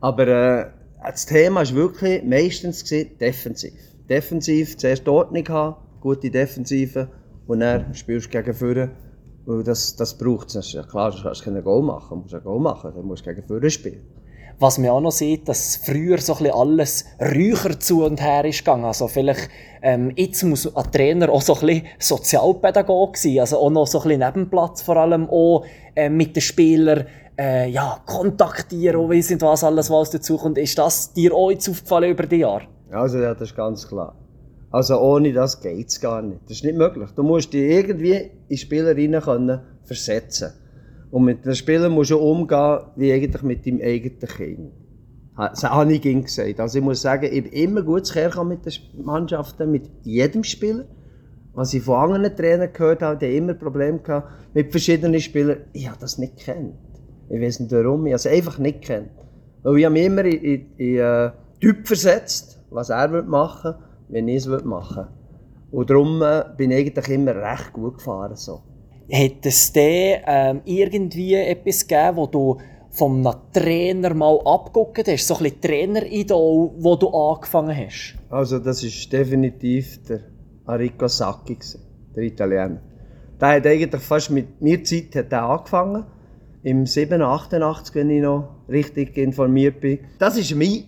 Aber 0.00 0.26
äh, 0.26 0.66
das 1.04 1.26
Thema 1.26 1.60
war 1.60 1.74
wirklich 1.74 2.22
meistens 2.24 2.84
gewesen, 2.84 3.10
defensiv. 3.18 3.72
Defensiv 4.08 4.76
zuerst 4.76 5.08
Ordnung 5.08 5.48
haben, 5.48 5.76
gute 6.00 6.30
Defensive 6.30 7.08
und 7.46 7.60
dann 7.60 7.94
spielst 7.94 8.32
du 8.32 8.42
gegen. 8.42 8.90
Weil 9.44 9.62
das, 9.64 9.96
das 9.96 10.16
braucht 10.16 10.54
es. 10.54 10.72
Ja 10.72 10.82
klar, 10.84 11.10
du 11.10 11.22
kannst 11.22 11.42
kein 11.42 11.62
Goal 11.62 11.82
machen, 11.82 12.08
du 12.10 12.16
musst 12.22 12.34
ein 12.34 12.42
Goal 12.44 12.60
machen, 12.60 12.92
dann 12.94 13.04
musst 13.04 13.26
du 13.26 13.34
gegen 13.34 13.46
vorne 13.46 13.70
spielen. 13.70 14.02
Was 14.62 14.78
man 14.78 14.90
auch 14.90 15.00
noch 15.00 15.10
sieht, 15.10 15.48
dass 15.48 15.74
früher 15.74 16.18
so 16.18 16.36
ein 16.36 16.48
alles 16.48 17.04
räucher 17.20 17.80
zu 17.80 18.04
und 18.04 18.22
her 18.22 18.44
ist 18.44 18.60
gegangen. 18.60 18.84
Also 18.84 19.08
vielleicht, 19.08 19.50
ähm, 19.82 20.12
jetzt 20.14 20.44
muss 20.44 20.72
ein 20.76 20.92
Trainer 20.92 21.30
auch 21.30 21.42
so 21.42 21.58
ein 21.62 21.82
Sozialpädagoge 21.98 23.18
sein, 23.18 23.40
also 23.40 23.58
auch 23.58 23.70
noch 23.70 23.88
so 23.88 24.00
ein 24.02 24.20
Nebenplatz 24.20 24.82
vor 24.82 24.98
allem 24.98 25.28
auch 25.28 25.64
äh, 25.96 26.08
mit 26.08 26.36
den 26.36 26.42
Spielern 26.42 27.06
äh, 27.36 27.70
ja, 27.70 28.04
kontaktieren 28.06 29.00
und 29.00 29.10
weiss 29.10 29.34
was 29.40 29.64
alles, 29.64 29.90
was 29.90 30.10
dazu 30.10 30.36
kommt. 30.36 30.58
Ist 30.58 30.78
das 30.78 31.12
dir 31.12 31.34
auch 31.34 31.50
jetzt 31.50 31.68
aufgefallen 31.68 32.12
über 32.12 32.26
die 32.26 32.36
Jahre? 32.36 32.68
Also 32.92 33.18
ja, 33.18 33.34
das 33.34 33.50
ist 33.50 33.56
ganz 33.56 33.88
klar. 33.88 34.14
Also 34.70 34.96
ohne 35.00 35.32
das 35.32 35.60
geht 35.60 35.88
es 35.88 36.00
gar 36.00 36.22
nicht. 36.22 36.42
Das 36.44 36.58
ist 36.58 36.64
nicht 36.64 36.78
möglich. 36.78 37.10
Du 37.16 37.24
musst 37.24 37.52
dich 37.52 37.68
irgendwie 37.68 38.12
in 38.12 38.30
die 38.48 38.58
Spielerinnen 38.58 39.22
können 39.22 39.60
versetzen 39.82 40.52
Und 41.12 41.24
mit 41.24 41.44
den 41.44 41.54
Spielern 41.54 41.92
musst 41.92 42.10
du 42.10 42.16
umgehen, 42.16 42.78
wie 42.96 43.12
eigentlich 43.12 43.42
mit 43.42 43.66
deinem 43.66 43.82
eigenen 43.82 44.18
Kind. 44.18 44.72
Das 45.36 45.62
habe 45.62 45.92
ich 45.92 46.02
ihm 46.06 46.22
gesagt. 46.24 46.58
Also 46.58 46.78
ich 46.78 46.84
muss 46.84 47.02
sagen, 47.02 47.28
ich 47.30 47.44
habe 47.44 47.54
immer 47.54 47.82
gut 47.82 48.06
zu 48.06 48.44
mit 48.44 48.64
den 48.64 49.04
Mannschaften, 49.04 49.70
mit 49.70 49.90
jedem 50.04 50.42
Spieler. 50.42 50.86
Was 51.52 51.74
ich 51.74 51.82
von 51.82 51.96
anderen 51.96 52.34
Trainern 52.34 52.72
gehört 52.72 53.02
habe, 53.02 53.18
die 53.18 53.36
immer 53.36 53.52
Probleme 53.52 53.98
gehabt 53.98 54.30
mit 54.54 54.70
verschiedenen 54.70 55.20
Spielern. 55.20 55.58
Ich 55.74 55.86
habe 55.86 55.98
das 56.00 56.16
nicht 56.16 56.38
kennt. 56.38 56.76
Ich 57.28 57.42
weiß 57.42 57.60
nicht 57.60 57.72
warum, 57.72 58.06
ich 58.06 58.12
habe 58.12 58.16
es 58.16 58.26
einfach 58.26 58.58
nicht 58.58 58.80
kennt. 58.80 59.10
Weil 59.62 59.76
ich 59.76 59.84
habe 59.84 59.92
mich 59.92 60.06
immer 60.06 60.24
in, 60.24 60.40
in, 60.40 60.76
in 60.78 60.96
äh, 60.96 61.30
Typ 61.60 61.86
versetzt, 61.86 62.58
was 62.70 62.88
er 62.88 63.22
machen 63.22 63.74
würde, 63.74 63.84
wenn 64.08 64.28
ich 64.28 64.46
es 64.46 64.64
machen 64.64 64.96
würde. 64.96 65.08
Und 65.72 65.90
darum 65.90 66.22
äh, 66.22 66.44
bin 66.56 66.70
ich 66.70 66.78
eigentlich 66.78 67.08
immer 67.10 67.34
recht 67.34 67.74
gut 67.74 67.98
gefahren. 67.98 68.34
So. 68.34 68.62
Hat 69.12 69.44
es 69.44 69.70
dir 69.70 70.22
ähm, 70.26 70.62
irgendwie 70.64 71.34
etwas 71.34 71.86
gegeben, 71.86 72.16
wo 72.16 72.26
du 72.26 72.58
vom 72.90 73.28
Trainer 73.52 74.14
mal 74.14 74.40
abgeguckt 74.46 75.06
hast? 75.06 75.26
So 75.26 75.36
ein 75.36 75.42
bisschen 75.42 75.60
Traineridol, 75.60 76.70
wo 76.78 76.96
du 76.96 77.08
angefangen 77.08 77.76
hast? 77.76 78.14
Also 78.30 78.58
das 78.58 78.82
ist 78.82 79.12
definitiv 79.12 80.02
der 80.04 80.20
Arrigo 80.64 81.08
Sacchi, 81.08 81.58
der 82.16 82.22
Italiener. 82.22 82.80
Der 83.38 83.48
hat 83.48 83.66
eigentlich 83.66 84.02
fast 84.02 84.30
mit 84.30 84.62
mir 84.62 84.82
Zeit 84.82 85.14
hat 85.14 85.30
er 85.32 85.42
angefangen. 85.42 86.04
Im 86.62 86.86
7, 86.86 87.20
88, 87.20 87.94
wenn 87.94 88.08
ich 88.08 88.22
noch 88.22 88.64
richtig 88.70 89.18
informiert 89.18 89.80
bin. 89.80 89.98
Das 90.20 90.38
war 90.38 90.56
mein, 90.56 90.84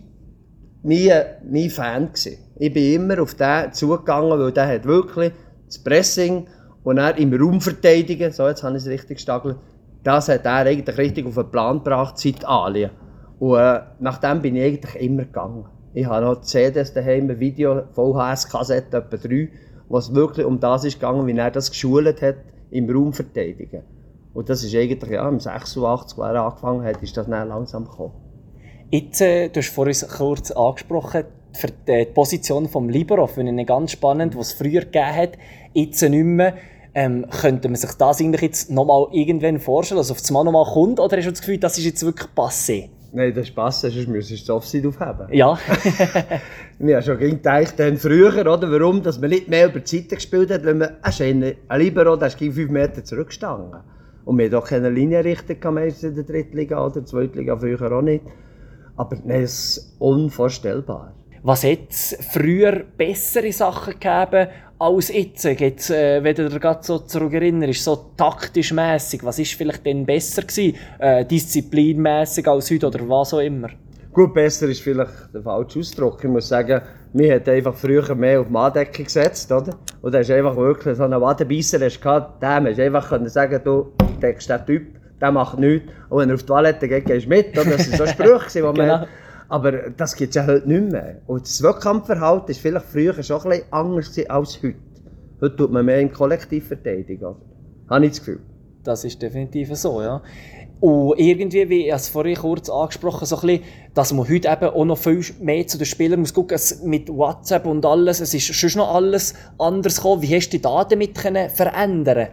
mein, 0.82 1.24
mein 1.50 1.68
Fan. 1.68 2.06
Gewesen. 2.06 2.38
Ich 2.58 2.72
bin 2.72 2.94
immer 2.94 3.20
auf 3.20 3.34
den 3.34 3.70
zugegangen, 3.72 4.38
weil 4.38 4.52
der 4.52 4.68
hat 4.68 4.84
wirklich 4.86 5.32
das 5.66 5.78
Pressing 5.82 6.46
und 6.84 6.98
er 6.98 7.16
im 7.18 7.34
Raum 7.34 7.60
verteidigen, 7.60 8.30
so 8.30 8.46
jetzt 8.46 8.62
habe 8.62 8.76
ich 8.76 8.84
es 8.84 8.88
richtig 8.88 9.16
gestagelt, 9.16 9.56
das 10.04 10.28
hat 10.28 10.44
er 10.44 10.66
eigentlich 10.66 10.96
richtig 10.96 11.26
auf 11.26 11.34
den 11.34 11.50
Plan 11.50 11.78
gebracht 11.78 12.18
seit 12.18 12.36
Italien. 12.36 12.90
Und 13.38 13.58
äh, 13.58 13.80
nach 13.98 14.18
dem 14.18 14.42
bin 14.42 14.54
ich 14.54 14.64
eigentlich 14.64 15.02
immer 15.02 15.24
gegangen. 15.24 15.64
Ich 15.94 16.06
habe 16.06 16.24
noch 16.24 16.42
CDs 16.42 16.92
daheim, 16.92 17.30
ein 17.30 17.40
Video, 17.40 17.82
VHS-Kassette, 17.92 18.98
etwa 18.98 19.16
drei, 19.16 19.48
wo 19.88 19.96
es 19.96 20.14
wirklich 20.14 20.46
um 20.46 20.60
das 20.60 20.84
ist 20.84 21.00
gegangen, 21.00 21.26
wie 21.26 21.36
er 21.36 21.50
das 21.50 21.70
geschult 21.70 22.20
hat, 22.20 22.36
im 22.70 22.90
Raum 22.90 23.12
verteidigen. 23.12 23.82
Und 24.34 24.48
das 24.48 24.64
ist 24.64 24.74
eigentlich, 24.74 25.10
ja, 25.10 25.28
im 25.28 25.40
86, 25.40 26.18
wo 26.18 26.22
er 26.22 26.42
angefangen 26.42 26.84
hat, 26.84 27.02
ist 27.02 27.16
das 27.16 27.28
dann 27.28 27.48
langsam 27.48 27.84
gekommen. 27.84 28.12
Jetzt, 28.90 29.20
äh, 29.20 29.48
du 29.48 29.60
hast 29.60 29.70
vorhin 29.70 29.96
kurz 30.08 30.50
angesprochen, 30.50 31.24
die 31.86 32.06
Position 32.06 32.64
des 32.64 32.74
Libero 32.88 33.26
finde 33.28 33.60
ich 33.60 33.66
ganz 33.66 33.92
spannend, 33.92 34.36
was 34.36 34.48
es 34.48 34.52
früher 34.54 34.80
gegeben 34.80 35.14
hat, 35.14 35.30
jetzt 35.72 36.02
nicht 36.02 36.24
mehr. 36.24 36.54
Ähm, 36.94 37.26
könnte 37.28 37.68
man 37.68 37.76
sich 37.76 37.90
das 37.92 38.20
eigentlich 38.20 38.42
jetzt 38.42 38.70
nochmal 38.70 39.08
irgendwann 39.10 39.58
vorstellen, 39.58 39.98
dass 39.98 40.10
auf 40.10 40.20
das 40.20 40.30
Mal 40.30 40.44
nochmal 40.44 40.64
kommt, 40.64 41.00
oder 41.00 41.16
hast 41.16 41.26
du 41.26 41.30
das 41.30 41.40
Gefühl, 41.40 41.58
das 41.58 41.76
ist 41.76 41.84
jetzt 41.84 42.04
wirklich 42.04 42.28
passé? 42.36 42.90
Nein, 43.12 43.32
das 43.34 43.48
ist 43.48 43.56
passé, 43.56 43.90
sonst 43.90 44.08
müsstest 44.08 44.42
du 44.42 44.52
das 44.52 44.56
Offside 44.56 44.88
aufheben. 44.88 45.28
Ja. 45.32 45.58
Wir 46.78 46.96
haben 46.96 47.02
schon 47.04 47.18
gedacht, 47.18 47.74
dann 47.78 47.96
früher, 47.96 48.40
oder, 48.40 48.70
warum 48.70 49.02
dass 49.02 49.20
man 49.20 49.30
nicht 49.30 49.48
mehr 49.48 49.66
über 49.66 49.80
die 49.80 49.96
Seite 49.96 50.16
gespielt 50.16 50.50
hat, 50.50 50.64
wenn 50.64 50.78
man 50.78 50.96
ein, 51.02 51.54
ein 51.68 51.80
Libero, 51.80 52.16
der 52.16 52.28
ist 52.28 52.38
gegen 52.38 52.52
5 52.52 52.70
Meter 52.70 53.04
zurückgestanden. 53.04 53.80
Und 54.24 54.38
wir 54.38 54.46
hatten 54.46 54.56
auch 54.56 54.66
keine 54.66 54.90
Linienrichter 54.90 55.70
meistens 55.70 56.02
in 56.02 56.14
der 56.14 56.24
Drittliga 56.24 56.84
oder 56.84 57.04
Zweitliga, 57.04 57.56
früher 57.56 57.92
auch 57.92 58.02
nicht. 58.02 58.24
Aber 58.96 59.16
nein, 59.24 59.42
es 59.42 59.76
ist 59.76 59.96
unvorstellbar. 59.98 61.14
Was 61.42 61.62
hat 61.62 61.90
es 61.90 62.16
früher 62.32 62.84
bessere 62.96 63.52
Sachen 63.52 63.94
gegeben 63.94 64.48
als 64.78 65.08
jetzt? 65.08 65.44
jetzt 65.44 65.90
äh, 65.90 66.22
wenn 66.22 66.34
du 66.34 66.48
dich 66.48 66.60
gerade 66.60 66.82
so 66.82 66.98
zurückerinnerst, 66.98 67.84
so 67.84 68.10
taktisch 68.16 68.72
mässig, 68.72 69.24
was 69.24 69.38
ist 69.38 69.54
vielleicht 69.54 69.84
denn 69.86 70.04
besser 70.04 70.42
gewesen? 70.42 70.76
Äh, 70.98 71.24
disziplinmässig 71.24 72.46
als 72.46 72.70
heute 72.70 72.86
oder 72.88 73.08
was 73.08 73.34
auch 73.34 73.40
immer? 73.40 73.68
Gut, 74.12 74.32
besser 74.32 74.68
ist 74.68 74.80
vielleicht 74.80 75.34
der 75.34 75.42
falsche 75.42 75.80
Ausdruck. 75.80 76.22
Ich 76.22 76.30
muss 76.30 76.48
sagen, 76.48 76.80
wir 77.12 77.34
hat 77.34 77.48
einfach 77.48 77.74
früher 77.74 78.14
mehr 78.14 78.40
auf 78.40 78.46
die 78.46 78.52
Manndeckung 78.52 79.04
gesetzt, 79.04 79.50
oder? 79.50 79.76
Und 80.02 80.12
da 80.12 80.20
ist 80.20 80.30
einfach 80.30 80.56
wirklich 80.56 80.96
so 80.96 81.04
einen 81.04 81.20
Wadenbeisser, 81.20 81.84
hast 81.84 82.00
gehabt, 82.00 82.42
dem 82.42 82.66
hast 82.66 82.78
einfach 82.78 83.08
können 83.08 83.28
sagen, 83.28 83.60
du 83.64 83.92
deckst 84.22 84.48
den 84.48 84.66
Typ, 84.66 84.86
der 85.20 85.32
macht 85.32 85.58
nichts. 85.58 85.90
Und 86.10 86.18
wenn 86.20 86.28
er 86.28 86.34
auf 86.34 86.42
die 86.42 86.46
Toilette 86.46 86.86
geht, 86.86 87.06
gehst 87.06 87.26
du 87.26 87.28
mit, 87.28 87.58
oder? 87.58 87.76
Das 87.76 87.90
waren 87.90 87.98
so 87.98 88.06
Sprüche, 88.06 88.60
die 88.60 88.62
man 88.62 88.74
Genau. 88.76 89.06
Aber 89.48 89.72
das 89.90 90.16
gibt 90.16 90.30
es 90.30 90.34
ja 90.36 90.46
heute 90.46 90.68
nicht 90.68 90.92
mehr. 90.92 91.20
Und 91.26 91.42
das 91.42 91.62
Wettkampfverhalten 91.62 92.48
war 92.48 92.54
vielleicht 92.54 92.86
früher 92.86 93.22
schon 93.22 93.42
ein 93.42 93.48
bisschen 93.50 93.72
anders 93.72 94.18
als 94.28 94.62
heute. 94.62 94.74
Heute 95.40 95.56
tut 95.56 95.72
man 95.72 95.84
mehr 95.84 96.00
im 96.00 96.12
Kollektiv 96.12 96.68
verteidigen? 96.68 97.34
Habe 97.90 98.06
ich 98.06 98.12
das 98.12 98.20
Gefühl. 98.20 98.40
Das 98.82 99.04
ist 99.04 99.20
definitiv 99.20 99.74
so, 99.76 100.02
ja. 100.02 100.22
Und 100.80 101.18
irgendwie, 101.18 101.68
wie 101.68 101.86
ich 101.86 101.94
es 101.94 102.08
vorhin 102.08 102.36
kurz 102.36 102.68
angesprochen 102.68 103.24
so 103.26 103.36
ein 103.36 103.40
bisschen, 103.46 103.62
dass 103.94 104.12
man 104.12 104.28
heute 104.28 104.48
eben 104.48 104.68
auch 104.68 104.84
noch 104.84 104.98
viel 104.98 105.24
mehr 105.40 105.66
zu 105.66 105.78
den 105.78 105.86
Spielern 105.86 106.20
muss 106.20 106.34
gucken, 106.34 106.56
es 106.56 106.82
mit 106.82 107.08
WhatsApp 107.08 107.64
und 107.64 107.86
alles, 107.86 108.20
es 108.20 108.34
ist 108.34 108.54
schon 108.54 108.78
noch 108.78 108.94
alles 108.94 109.34
anders 109.58 109.96
gekommen. 109.96 110.20
Wie 110.20 110.36
hast 110.36 110.48
du 110.48 110.50
dich 110.52 110.62
da 110.62 110.84
damit 110.84 111.14
können 111.14 111.48
verändern 111.48 112.28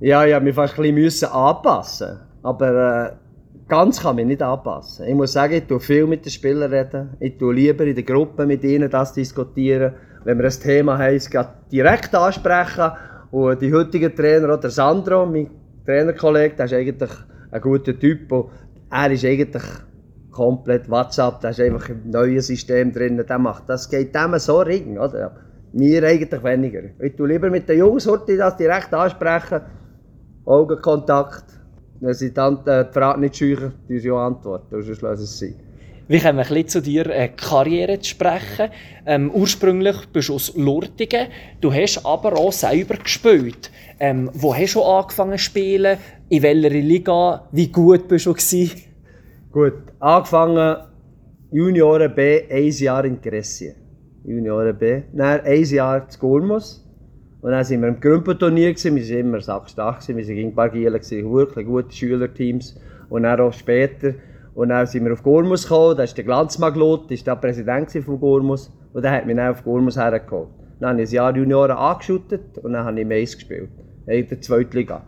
Ja, 0.00 0.24
ja, 0.24 0.44
wir 0.44 0.52
fast 0.52 0.74
ein 0.74 0.82
bisschen 0.82 0.94
müssen 0.96 1.28
anpassen. 1.28 2.18
Aber 2.42 3.12
äh, 3.12 3.12
ganz 3.68 4.02
kann 4.02 4.16
mich 4.16 4.26
nicht 4.26 4.42
anpassen. 4.42 5.06
Ich 5.06 5.14
muss 5.14 5.32
sagen, 5.32 5.54
ich 5.54 5.64
tue 5.64 5.80
viel 5.80 6.06
mit 6.06 6.24
den 6.24 6.30
Spielern 6.30 6.72
reden. 6.72 7.16
Ich 7.20 7.38
tue 7.38 7.54
lieber 7.54 7.84
in 7.84 7.94
der 7.94 8.04
Gruppe 8.04 8.46
mit 8.46 8.62
ihnen 8.64 8.90
das 8.90 9.12
diskutieren. 9.12 9.94
Wenn 10.24 10.38
wir 10.38 10.44
ein 10.44 10.50
Thema 10.50 10.98
haben, 10.98 11.16
es 11.16 11.30
direkt 11.70 12.14
ansprechen. 12.14 12.92
Und 13.30 13.62
die 13.62 13.72
heutigen 13.72 14.14
Trainer, 14.14 14.54
auch 14.54 14.60
der 14.60 14.70
Sandro, 14.70 15.24
mein 15.26 15.48
Trainerkollege, 15.86 16.54
der 16.54 16.66
ist 16.66 16.74
eigentlich 16.74 17.10
ein 17.50 17.60
guter 17.60 17.98
Typ. 17.98 18.30
Und 18.30 18.50
er 18.90 19.10
ist 19.10 19.24
eigentlich 19.24 19.62
komplett 20.30 20.90
WhatsApp, 20.90 21.40
der 21.40 21.50
ist 21.50 21.60
einfach 21.60 21.88
im 21.88 22.10
neuen 22.10 22.40
System 22.40 22.92
drin. 22.92 23.24
Der 23.26 23.38
macht, 23.38 23.68
das 23.68 23.88
geht 23.88 24.14
dem 24.14 24.38
so 24.38 24.60
ring, 24.60 24.98
oder? 24.98 25.36
Mir 25.72 26.04
eigentlich 26.04 26.44
weniger. 26.44 26.82
Ich 27.00 27.16
tue 27.16 27.28
lieber 27.28 27.48
mit 27.48 27.68
den 27.68 27.78
Jungs 27.78 28.06
heute 28.06 28.36
das 28.36 28.56
direkt 28.56 28.92
ansprechen. 28.92 29.62
Augenkontakt. 30.44 31.61
Wenn 32.02 32.14
sie 32.14 32.34
dann 32.34 32.58
äh, 32.66 32.84
die 32.84 32.92
Frage 32.92 33.20
nicht 33.20 33.36
scheuchen, 33.36 33.74
tun 33.86 33.98
sie 34.00 34.10
auch 34.10 34.26
antworten. 34.26 34.82
Sonst 34.82 35.02
lassen 35.02 35.18
sie 35.18 35.24
es 35.24 35.38
sein. 35.38 35.54
Wir 36.08 36.18
kommen 36.18 36.40
ein 36.40 36.48
bisschen 36.48 36.68
zu 36.68 36.82
dir 36.82 37.06
äh, 37.06 37.28
Karriere 37.28 38.00
zu 38.00 38.10
sprechen. 38.10 38.70
Ähm, 39.06 39.30
ursprünglich 39.30 40.08
bist 40.12 40.28
du 40.28 40.34
aus 40.34 40.52
Lurtigen. 40.56 41.28
Du 41.60 41.72
hast 41.72 42.04
aber 42.04 42.36
auch 42.36 42.50
selber 42.50 42.96
gespielt. 42.96 43.70
Ähm, 44.00 44.28
wo 44.34 44.52
hast 44.52 44.74
du 44.74 44.82
angefangen 44.82 45.38
zu 45.38 45.44
spielen? 45.44 45.96
In 46.28 46.42
welcher 46.42 46.70
Liga? 46.70 47.48
Wie 47.52 47.68
gut 47.68 48.08
bist 48.08 48.26
du 48.26 48.32
gewesen? 48.32 48.82
Gut, 49.52 49.74
angefangen 50.00 50.78
Junioren 51.52 52.12
B, 52.12 52.42
ein 52.50 52.70
Jahr 52.70 53.04
in 53.04 53.20
Gräsien. 53.20 53.76
Junioren 54.24 54.76
B. 54.76 55.02
Dann 55.12 55.42
ein 55.42 55.64
Jahr 55.64 56.08
zu 56.08 56.18
Gurmus. 56.18 56.84
Und 57.42 57.50
dann 57.50 57.68
waren 57.68 57.82
wir 57.82 57.88
im 57.88 58.00
Grümpenturnier, 58.00 58.68
wir 58.76 58.92
waren 58.92 59.18
immer 59.18 59.40
sackstark, 59.40 60.06
wir 60.06 60.16
waren 60.16 60.36
in 60.36 60.54
Bargielen, 60.54 60.94
wirklich 60.94 61.66
gute 61.66 61.92
Schülerteams. 61.92 62.80
Und 63.08 63.24
dann 63.24 63.40
auch 63.40 63.52
später. 63.52 64.14
Und 64.54 64.68
dann 64.68 64.86
sind 64.86 65.04
wir 65.04 65.12
auf 65.12 65.22
Gormus 65.22 65.64
gekommen, 65.64 65.96
da 65.96 66.04
ist 66.04 66.16
der 66.16 66.24
Glanzmaglot, 66.24 67.10
der 67.10 67.36
Präsident 67.36 67.90
von 67.90 68.20
Gormus. 68.20 68.70
Und 68.92 69.02
der 69.02 69.10
hat 69.10 69.26
mich 69.26 69.34
dann 69.36 69.50
auf 69.50 69.64
Gormus 69.64 69.96
hergeholt. 69.96 70.50
Dann 70.78 70.90
habe 70.90 71.02
ich 71.02 71.10
ein 71.10 71.14
Jahr 71.14 71.36
Junioren 71.36 71.76
angeschüttet 71.76 72.58
und 72.58 72.74
dann 72.74 72.84
habe 72.84 73.00
ich 73.00 73.06
Mais 73.06 73.34
gespielt. 73.34 73.70
In 74.06 74.28
der 74.28 74.40
zweiten 74.40 74.76
Liga. 74.76 75.02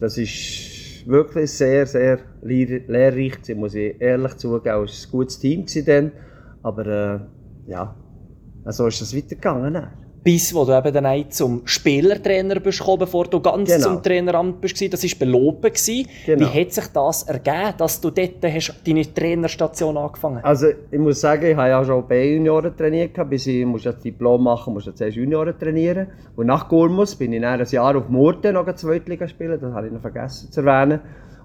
Das 0.00 0.18
ist 0.18 1.06
wirklich 1.06 1.50
sehr, 1.50 1.86
sehr 1.86 2.18
lehrreich 2.42 3.40
gewesen, 3.40 3.58
muss 3.58 3.74
ich 3.74 3.98
ehrlich 4.00 4.36
zugeben. 4.36 4.84
Es 4.84 5.06
war 5.12 5.18
ein 5.18 5.18
gutes 5.18 5.38
Team 5.38 5.64
dann, 5.86 6.12
aber 6.62 6.86
äh, 6.86 7.70
ja, 7.70 7.94
so 8.66 8.86
ist 8.86 9.00
es 9.00 9.16
weitergegangen. 9.16 9.72
Dann 9.72 9.88
bis 10.22 10.54
wo 10.54 10.64
du 10.64 10.76
eben 10.76 10.92
dann 10.92 11.06
auch 11.06 11.28
zum 11.28 11.62
Spielertrainer 11.64 12.60
bist 12.60 12.80
gekommen, 12.80 12.98
bevor 13.00 13.24
du 13.26 13.40
ganz 13.40 13.70
genau. 13.70 13.84
zum 13.84 14.02
Traineramt 14.02 14.60
bist. 14.60 14.92
Das 14.92 15.02
war 15.02 15.18
beloben. 15.18 15.72
Genau. 16.26 16.40
Wie 16.40 16.60
hat 16.60 16.72
sich 16.72 16.86
das 16.88 17.22
ergeben, 17.24 17.74
dass 17.78 18.00
du 18.00 18.10
dort 18.10 18.42
hast 18.42 18.74
deine 18.86 19.14
Trainerstation 19.14 19.96
angefangen 19.96 20.36
hast? 20.38 20.44
Also 20.44 20.66
ich 20.90 20.98
muss 20.98 21.20
sagen, 21.20 21.46
ich 21.46 21.56
habe 21.56 21.68
ja 21.68 21.84
schon 21.84 22.06
B-Junioren 22.06 22.76
trainiert, 22.76 23.18
bis 23.28 23.46
ich 23.46 23.64
muss 23.64 23.84
das 23.84 23.98
Diplom 24.00 24.42
machen 24.42 24.74
musste, 24.74 24.94
zuerst 24.94 25.16
Junioren 25.16 25.58
trainieren. 25.58 26.08
Und 26.36 26.46
nach 26.46 26.68
Gurmus 26.68 27.14
bin 27.14 27.32
ich 27.32 27.40
dann 27.40 27.60
ein 27.60 27.66
Jahr 27.66 27.96
auf 27.96 28.08
Murten 28.08 28.54
noch 28.54 28.72
Zweitliga 28.74 29.26
spielen, 29.28 29.58
das 29.60 29.72
habe 29.72 29.86
ich 29.86 29.92
noch 29.92 30.00
vergessen 30.00 30.50
zu 30.50 30.60
erwähnen. 30.60 31.00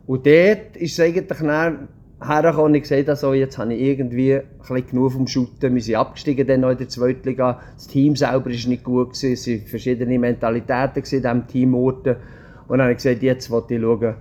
Und 0.06 0.25
dort 0.25 0.75
ist 0.77 0.94
es 0.94 1.00
eigentlich 1.00 1.27
dann 1.27 1.88
hergekommen 2.27 2.68
und 2.68 2.75
ich 2.75 2.84
gesagt, 2.84 3.10
also 3.10 3.34
jetzt 3.34 3.58
habe 3.58 3.74
ich 3.74 3.82
irgendwie 3.82 4.36
ein 4.36 4.88
genug 4.88 5.12
vom 5.12 5.27
Shooten. 5.27 5.74
Wir 5.74 5.82
sind 5.82 5.96
abgestiegen 5.96 6.48
dann 6.48 6.62
noch 6.62 6.72
in 6.72 6.77
der 6.77 6.89
zweiten 6.89 7.27
Liga. 7.27 7.60
Das 7.75 7.88
Team 7.88 8.15
selber 8.15 8.46
war 8.46 8.51
nicht 8.51 8.84
gut. 8.84 9.13
Gewesen. 9.13 9.34
Es 9.34 9.48
waren 9.48 9.68
verschiedene 9.68 10.20
Mentalitäten 10.20 10.98
in 10.98 11.03
diesem 11.03 11.48
Team. 11.48 11.74
Und 11.75 12.06
dann 12.06 12.82
habe 12.82 12.92
ich 12.92 12.98
gesagt, 12.98 13.22
jetzt 13.22 13.50
wollte 13.50 13.75
ich 13.75 13.82
schauen, 13.82 14.15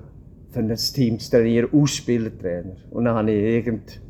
für 0.51 0.61
ein 0.61 0.75
Team 0.75 1.19
zu 1.19 1.31
trainieren, 1.31 1.69
Ausspielertrainer. 1.73 2.77
Und 2.91 3.07
dann 3.07 3.15
habe 3.15 3.31
ich 3.31 3.43
irgend, 3.43 4.01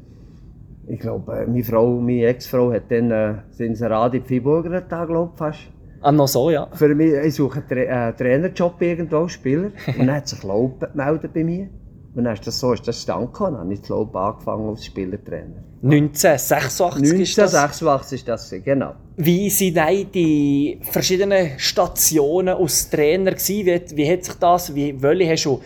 ich 0.89 0.99
glaube, 0.99 1.47
meine 1.47 1.65
Frau, 1.65 2.01
meine 2.01 2.27
Ex-Frau 2.27 2.73
hat 2.73 2.91
dann 2.91 3.11
äh, 3.11 3.35
Inserat 3.59 4.15
in 4.15 4.25
Freiburger 4.25 4.81
da, 4.81 5.05
glaube 5.05 5.37
fast. 5.37 5.69
Ah, 6.01 6.11
noch 6.11 6.27
so, 6.27 6.51
ja. 6.51 6.69
Für 6.73 6.93
mich, 6.97 7.13
ich 7.13 7.37
suche 7.37 7.61
einen 7.61 7.69
Tra 7.69 8.09
äh, 8.09 8.13
Trainerjob 8.13 8.83
irgendwo, 8.83 9.29
Spieler. 9.29 9.71
Und 9.87 10.07
dann 10.07 10.17
hat 10.17 10.27
sich 10.27 10.43
Laub 10.43 10.81
gemeldet 10.81 11.33
bei 11.33 11.45
mir. 11.45 11.69
Und 12.15 12.25
dann 12.25 12.35
ist 12.35 12.47
das 12.47 12.61
so 12.61 12.73
ist 12.73 12.87
das 12.87 13.01
stand 13.01 13.33
gekommen. 13.33 13.55
Dann 13.55 13.63
habe 13.63 13.75
ich 13.75 13.83
glaube 13.83 14.19
angefangen 14.19 14.69
als 14.69 14.85
Spielertrainer. 14.85 15.65
1986 15.83 17.21
ist 17.21 17.39
das? 17.39 17.55
1986 17.55 18.21
ist 18.21 18.29
das, 18.29 18.51
genau. 18.65 18.95
Wie 19.17 19.51
waren 19.51 20.13
die 20.13 20.79
verschiedenen 20.83 21.59
Stationen 21.59 22.55
als 22.55 22.91
Trainer? 22.91 23.33
Gewesen? 23.33 23.67
Wie, 23.67 23.97
wie 23.97 24.13
hat 24.13 24.25
sich 24.25 24.35
das, 24.35 24.75
wie, 24.75 25.01
welche 25.03 25.31
hast 25.31 25.45
du 25.45 25.61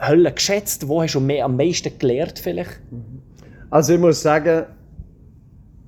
Hölle 0.00 0.32
geschätzt? 0.32 0.88
Wo 0.88 1.02
hast 1.02 1.14
du 1.14 1.20
mehr, 1.20 1.44
am 1.44 1.56
meisten 1.56 1.96
gelernt 1.98 2.38
vielleicht? 2.38 2.80
Also 3.70 3.94
ich 3.94 4.00
muss 4.00 4.22
sagen, 4.22 4.66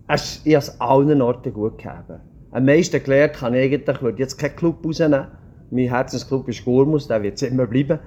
ich 0.09 0.55
habe 0.55 0.59
es 0.59 0.81
allen 0.81 1.21
Orten 1.21 1.53
gut 1.53 1.79
gegeben. 1.79 2.21
Am 2.53 2.65
meisten 2.65 3.03
gelernt 3.03 3.35
kann 3.35 3.53
ich 3.55 3.65
eigentlich, 3.65 3.97
ich 3.97 4.03
würde 4.03 4.19
jetzt 4.19 4.39
keinen 4.39 4.57
Club 4.57 4.85
rausnehmen. 4.85 5.27
Mein 5.71 5.89
Herzensclub 5.89 6.49
ist 6.49 6.65
Gurmus, 6.65 7.09
der 7.09 7.23
wird 7.23 7.35
es 7.35 7.43
immer 7.43 7.67
bleiben. 7.67 7.99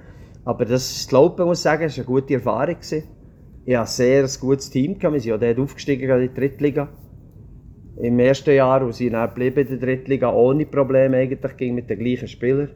Aber 0.44 0.64
das 0.64 1.10
Laupen, 1.10 1.46
muss 1.46 1.58
ich 1.58 1.62
sagen, 1.62 1.88
war 1.88 1.94
eine 1.94 2.04
gute 2.04 2.34
Erfahrung. 2.34 2.74
Gewesen. 2.74 3.04
Ich 3.64 3.76
hatte 3.76 3.88
ein 3.88 4.26
sehr 4.26 4.28
gutes 4.40 4.70
Team. 4.70 4.96
Wir 5.00 5.10
sind 5.10 5.24
ja 5.24 5.38
dort 5.38 5.58
aufgestiegen 5.58 6.10
in 6.10 6.28
die 6.28 6.34
Drittliga. 6.34 6.88
Im 8.00 8.18
ersten 8.18 8.54
Jahr, 8.54 8.82
und 8.82 8.94
sind 8.94 9.12
dann 9.12 9.30
in 9.36 9.54
der 9.54 9.76
Drittliga 9.76 10.32
ohne 10.32 10.66
Probleme 10.66 11.18
eigentlich, 11.18 11.56
ging 11.56 11.74
mit 11.74 11.88
den 11.88 11.98
gleichen 11.98 12.26
Spielern. 12.26 12.70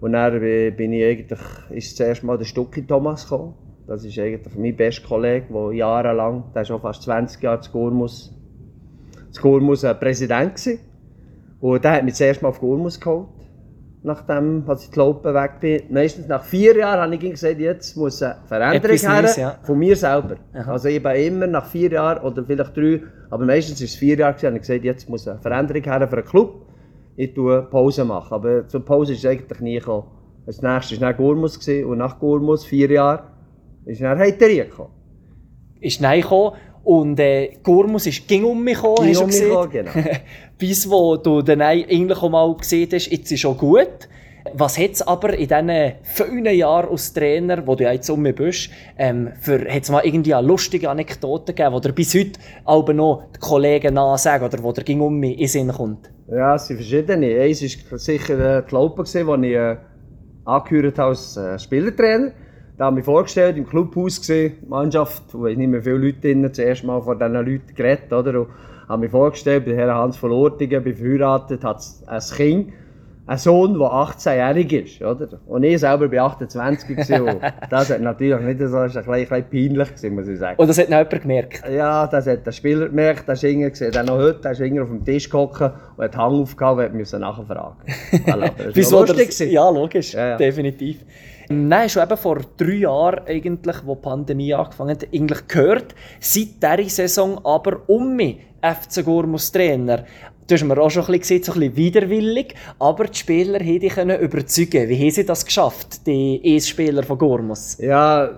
Und 0.00 0.12
dann 0.12 0.38
bin 0.38 0.92
ich 0.92 1.04
eigentlich, 1.04 1.40
ist 1.70 1.96
zuerst 1.96 2.22
mal 2.22 2.38
der 2.38 2.44
Stucki 2.44 2.86
Thomas 2.86 3.28
gekommen. 3.28 3.54
Das 3.86 4.04
ist 4.04 4.18
eigentlich 4.18 4.54
mein 4.56 4.76
bester 4.76 5.06
Kollege, 5.06 5.46
der 5.52 5.72
jahrelang, 5.72 6.44
der 6.54 6.62
ist 6.62 6.68
schon 6.68 6.80
fast 6.80 7.02
20 7.02 7.42
Jahre 7.42 7.60
zu 7.60 7.72
Gurmus, 7.72 8.32
zu 9.30 9.42
Gurmus 9.42 9.82
Präsident 9.82 10.66
war. 10.66 10.74
Und 11.60 11.84
der 11.84 11.92
hat 11.92 12.04
mich 12.04 12.14
zuerst 12.14 12.40
mal 12.42 12.50
auf 12.50 12.60
Gurmus 12.60 13.00
geholt 13.00 13.28
nachdem 14.04 14.64
als 14.66 14.84
ich 14.84 14.90
die 14.90 14.98
Laupen 14.98 15.34
weg 15.34 15.60
bin. 15.60 15.82
Meistens 15.88 16.28
nach 16.28 16.44
vier 16.44 16.76
Jahren 16.76 17.00
habe 17.00 17.14
ich 17.14 17.30
gesagt, 17.30 17.58
jetzt 17.58 17.96
muss 17.96 18.22
eine 18.22 18.36
Veränderung 18.46 18.96
her 18.98 19.34
ja. 19.36 19.58
von 19.62 19.78
mir 19.78 19.96
selber. 19.96 20.36
Aha. 20.52 20.72
Also 20.72 20.88
ich 20.88 21.02
bin 21.02 21.16
immer 21.16 21.46
nach 21.46 21.64
vier 21.64 21.90
Jahren 21.90 22.22
oder 22.22 22.44
vielleicht 22.44 22.76
drei, 22.76 23.02
aber 23.30 23.46
meistens 23.46 23.80
ist 23.80 23.92
es 23.92 23.96
vier 23.96 24.18
Jahre, 24.18 24.36
habe 24.36 24.56
ich 24.56 24.60
gesagt, 24.60 24.84
jetzt 24.84 25.08
muss 25.08 25.26
eine 25.26 25.40
Veränderung 25.40 25.82
her 25.82 26.06
für 26.06 26.16
einen 26.18 26.26
Club. 26.26 26.66
Ich 27.16 27.32
tue 27.32 27.62
Pause 27.62 28.04
machen. 28.04 28.34
Aber 28.34 28.68
zur 28.68 28.84
Pause 28.84 29.14
ist 29.14 29.24
es 29.24 29.30
eigentlich 29.30 29.60
nie 29.60 29.78
gekommen. 29.78 30.06
Das 30.44 30.60
nächste 30.60 31.00
war 31.00 31.10
nach 31.10 31.16
Gurmus 31.16 31.56
und 31.66 31.98
nach 31.98 32.18
Gurmus, 32.18 32.66
vier 32.66 32.90
Jahre, 32.90 33.24
ist 33.86 34.02
dann 34.02 34.18
Heiterie 34.18 34.64
gekommen. 34.64 34.90
Ist 35.80 36.02
nein 36.02 36.20
gekommen 36.20 36.56
und 36.84 37.18
äh, 37.18 37.52
Gurmus 37.62 38.06
ist 38.06 38.28
ging 38.28 38.44
um 38.44 38.62
mich 38.62 38.76
gekommen, 38.76 39.08
hast 39.08 39.20
du 39.20 39.26
gesehen? 39.26 39.48
Gekommen, 39.48 39.70
genau. 39.70 39.90
Bis 40.58 40.88
wo 40.88 41.16
du 41.16 41.42
dann 41.42 41.62
eigentlich 41.62 42.18
auch 42.18 42.30
mal 42.30 42.54
gesehen 42.54 42.88
hast, 42.92 43.10
jetzt 43.10 43.32
ist 43.32 43.40
schon 43.40 43.56
gut. 43.56 44.08
Was 44.52 44.78
hat 44.78 44.90
es 44.90 45.02
aber 45.02 45.32
in 45.32 45.48
diesen 45.48 45.92
vielen 46.02 46.54
Jahren 46.54 46.90
als 46.90 47.14
Trainer, 47.14 47.66
wo 47.66 47.74
du 47.74 47.84
jetzt 47.84 48.10
um 48.10 48.20
mich 48.20 48.34
bist, 48.34 48.70
ähm, 48.98 49.30
für, 49.40 49.64
hat's 49.68 49.90
mal 49.90 50.04
irgendwie 50.04 50.34
eine 50.34 50.46
lustige 50.46 50.90
Anekdote 50.90 51.54
gegeben, 51.54 51.74
wo 51.74 51.80
dir 51.80 51.92
bis 51.92 52.14
heute 52.14 52.38
aber 52.66 52.92
noch 52.92 53.24
die 53.34 53.40
Kollegen 53.40 53.94
nachsagen 53.94 54.46
oder 54.46 54.62
wo 54.62 54.70
dir 54.72 54.84
ging 54.84 55.00
um 55.00 55.18
mich 55.18 55.38
in 55.38 55.48
Sinn 55.48 55.72
kommt? 55.72 56.10
Ja, 56.30 56.56
es 56.56 56.66
sind 56.66 56.76
verschiedene. 56.76 57.40
Eins 57.40 57.62
war 57.90 57.98
sicher 57.98 58.58
äh, 58.58 58.62
die 58.68 58.74
Laupe, 58.74 59.00
als 59.00 59.14
ich 59.14 59.26
äh, 59.26 59.76
angehört 60.44 60.98
habe 60.98 61.08
als 61.08 61.36
äh, 61.38 61.58
Spielertrainer. 61.58 62.32
Da 62.76 62.86
habe 62.86 62.98
ich 62.98 63.06
mir 63.06 63.12
vorgestellt, 63.12 63.56
im 63.56 63.66
Clubhaus 63.66 64.18
gesehen, 64.18 64.54
Mannschaft, 64.68 65.22
wo 65.32 65.46
nicht 65.46 65.58
mehr 65.58 65.82
viele 65.82 65.98
Leute 65.98 66.20
drin, 66.20 66.52
zuerst 66.52 66.82
mal 66.82 67.00
vor 67.00 67.16
diesen 67.16 67.34
Leuten 67.34 67.74
geredet, 67.74 68.12
oder? 68.12 68.40
Und 68.40 68.48
habe 68.88 69.02
mir 69.02 69.10
vorgestellt, 69.10 69.64
bei 69.64 69.76
Herrn 69.76 69.94
Hans 69.94 70.16
von 70.16 70.32
Ortingen, 70.32 70.82
bin 70.82 70.96
verheiratet, 70.96 71.62
hat 71.62 71.84
ein 72.06 72.20
Kind, 72.36 72.72
ein 73.26 73.38
Sohn, 73.38 73.78
der 73.78 73.88
18-jährig 73.88 74.72
ist, 74.72 75.02
oder? 75.02 75.40
Und 75.46 75.62
ich 75.62 75.80
selber 75.80 76.08
bin 76.08 76.18
28 76.18 76.88
gewesen. 76.88 77.40
das 77.70 77.90
hat 77.90 78.00
natürlich 78.00 78.40
nicht 78.40 78.58
so, 78.60 78.66
das 78.66 78.94
war 78.94 79.14
ein 79.14 79.20
bisschen, 79.20 79.44
peinlich 79.50 79.88
gewesen, 79.88 80.14
muss 80.14 80.28
ich 80.28 80.38
sagen. 80.38 80.60
Und 80.60 80.68
das 80.68 80.78
hat 80.78 80.90
noch 80.90 80.98
jemand 80.98 81.22
gemerkt? 81.22 81.62
Ja, 81.70 82.06
das 82.06 82.26
hat 82.26 82.46
der 82.46 82.52
Spieler 82.52 82.88
gemerkt, 82.88 83.26
der 83.26 83.42
irgendwie 83.42 83.70
gesehen, 83.70 83.92
der 83.92 84.02
noch 84.04 84.18
heute, 84.18 84.40
der 84.40 84.60
irgendwie 84.60 84.82
auf 84.82 84.88
dem 84.88 85.04
Tisch 85.04 85.30
gehockt 85.30 85.60
und 85.60 86.04
hat 86.04 86.16
Hang 86.16 86.32
aufgehauen 86.32 86.86
und 86.86 86.98
musste 86.98 87.18
nachfragen. 87.18 87.76
Voilà, 88.26 88.50
das 88.74 88.92
war 88.92 89.06
lustig. 89.06 89.50
Ja, 89.50 89.70
logisch, 89.70 90.12
ja, 90.12 90.28
ja. 90.28 90.36
definitiv. 90.36 91.04
Nein, 91.48 91.88
schon 91.88 92.02
eben 92.02 92.16
vor 92.16 92.40
drei 92.56 92.74
Jahren, 92.74 93.26
eigentlich, 93.26 93.76
wo 93.84 93.94
die 93.94 94.02
Pandemie 94.02 94.54
angefangen 94.54 94.90
hat, 94.92 95.06
eigentlich 95.12 95.46
gehört. 95.46 95.94
Seit 96.20 96.62
dieser 96.62 96.88
Saison 96.88 97.40
aber 97.44 97.80
um 97.86 98.16
mich 98.16 98.38
FC 98.64 99.04
Gormus 99.04 99.52
Trainer. 99.52 100.04
Du 100.46 100.54
hast 100.54 100.62
mir 100.62 100.78
auch 100.78 100.90
schon 100.90 101.04
ein 101.04 101.18
bisschen 101.18 101.40
gesehen, 101.40 101.42
so 101.42 101.52
ein 101.52 101.60
bisschen 101.60 101.76
widerwillig, 101.76 102.54
aber 102.78 103.04
die 103.04 103.16
Spieler 103.16 103.60
haben 103.60 103.80
dich 103.80 103.96
überzeugen 103.96 104.88
Wie 104.90 104.98
haben 105.00 105.10
sie 105.10 105.24
das 105.24 105.44
geschafft, 105.46 106.06
die 106.06 106.38
E-Spieler 106.44 107.02
von 107.02 107.16
Gormus? 107.16 107.78
Ja, 107.78 108.30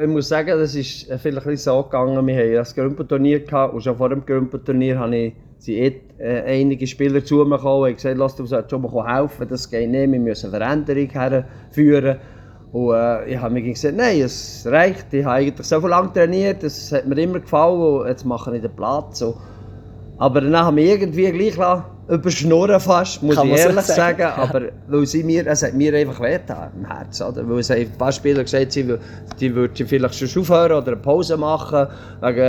ich 0.00 0.08
muss 0.08 0.28
sagen, 0.28 0.58
das 0.58 0.74
ist 0.74 1.06
vielleicht 1.22 1.46
ein 1.46 1.56
so 1.56 1.82
gegangen. 1.84 2.26
Wir 2.26 2.36
hatten 2.36 2.54
das 2.54 2.74
Grümpenturnier 2.74 3.44
und 3.72 3.80
schon 3.80 3.96
vor 3.96 4.08
dem 4.08 4.26
Grümpenturnier 4.26 4.98
habe 4.98 5.32
sind 5.58 5.74
eh, 5.74 6.00
äh, 6.18 6.60
einige 6.60 6.84
Spieler 6.86 7.24
zu 7.24 7.44
mir 7.44 7.56
gekommen 7.56 7.90
und 7.90 7.94
gesagt, 7.94 8.18
lass 8.18 8.34
du 8.34 8.44
schon 8.46 8.82
mal 8.82 9.20
helfen, 9.20 9.46
das 9.48 9.70
geht 9.70 9.88
nicht, 9.88 10.10
wir 10.10 10.18
müssen 10.18 10.52
eine 10.52 10.58
Veränderung 10.58 11.10
herführen. 11.10 12.16
Und 12.72 12.94
äh, 12.94 13.30
ich 13.30 13.38
habe 13.38 13.54
mir 13.54 13.62
gesagt, 13.62 13.96
nein, 13.96 14.22
es 14.22 14.66
reicht. 14.66 15.12
Ich 15.12 15.24
habe 15.24 15.36
eigentlich 15.36 15.66
so 15.66 15.78
lange 15.86 16.12
trainiert, 16.12 16.64
es 16.64 16.90
hat 16.90 17.06
mir 17.06 17.18
immer 17.18 17.38
gefallen 17.38 17.80
und 17.80 18.08
jetzt 18.08 18.24
mache 18.24 18.56
ich 18.56 18.62
den 18.62 18.74
Platz. 18.74 19.20
So. 19.20 19.36
Aber 20.22 20.40
dann 20.40 20.56
haben 20.56 20.76
wir 20.76 20.84
irgendwie 20.84 21.32
gleich 21.32 21.58
überschnurren 22.08 22.78
fast, 22.78 23.24
muss 23.24 23.34
Kann 23.34 23.48
ich 23.48 23.58
ehrlich 23.58 23.80
so 23.80 23.92
sagen. 23.92 24.18
sagen. 24.18 24.40
Aber 24.40 24.62
weil 24.86 25.04
sie 25.04 25.24
mir, 25.24 25.44
es 25.48 25.64
hat 25.64 25.74
mir 25.74 25.92
einfach 25.94 26.20
wehgetan 26.20 26.70
im 26.76 26.84
Herzen. 26.86 27.26
Oder? 27.26 27.48
Weil 27.48 27.58
es 27.58 27.72
ein 27.72 27.90
paar 27.98 28.12
Spieler 28.12 28.44
gesagt 28.44 28.76
haben, 28.76 28.98
die 29.40 29.52
würden 29.52 29.84
vielleicht 29.84 30.14
schon 30.14 30.42
aufhören 30.42 30.80
oder 30.80 30.92
eine 30.92 30.96
Pause 30.98 31.36
machen, 31.36 31.88
wegen 32.20 32.40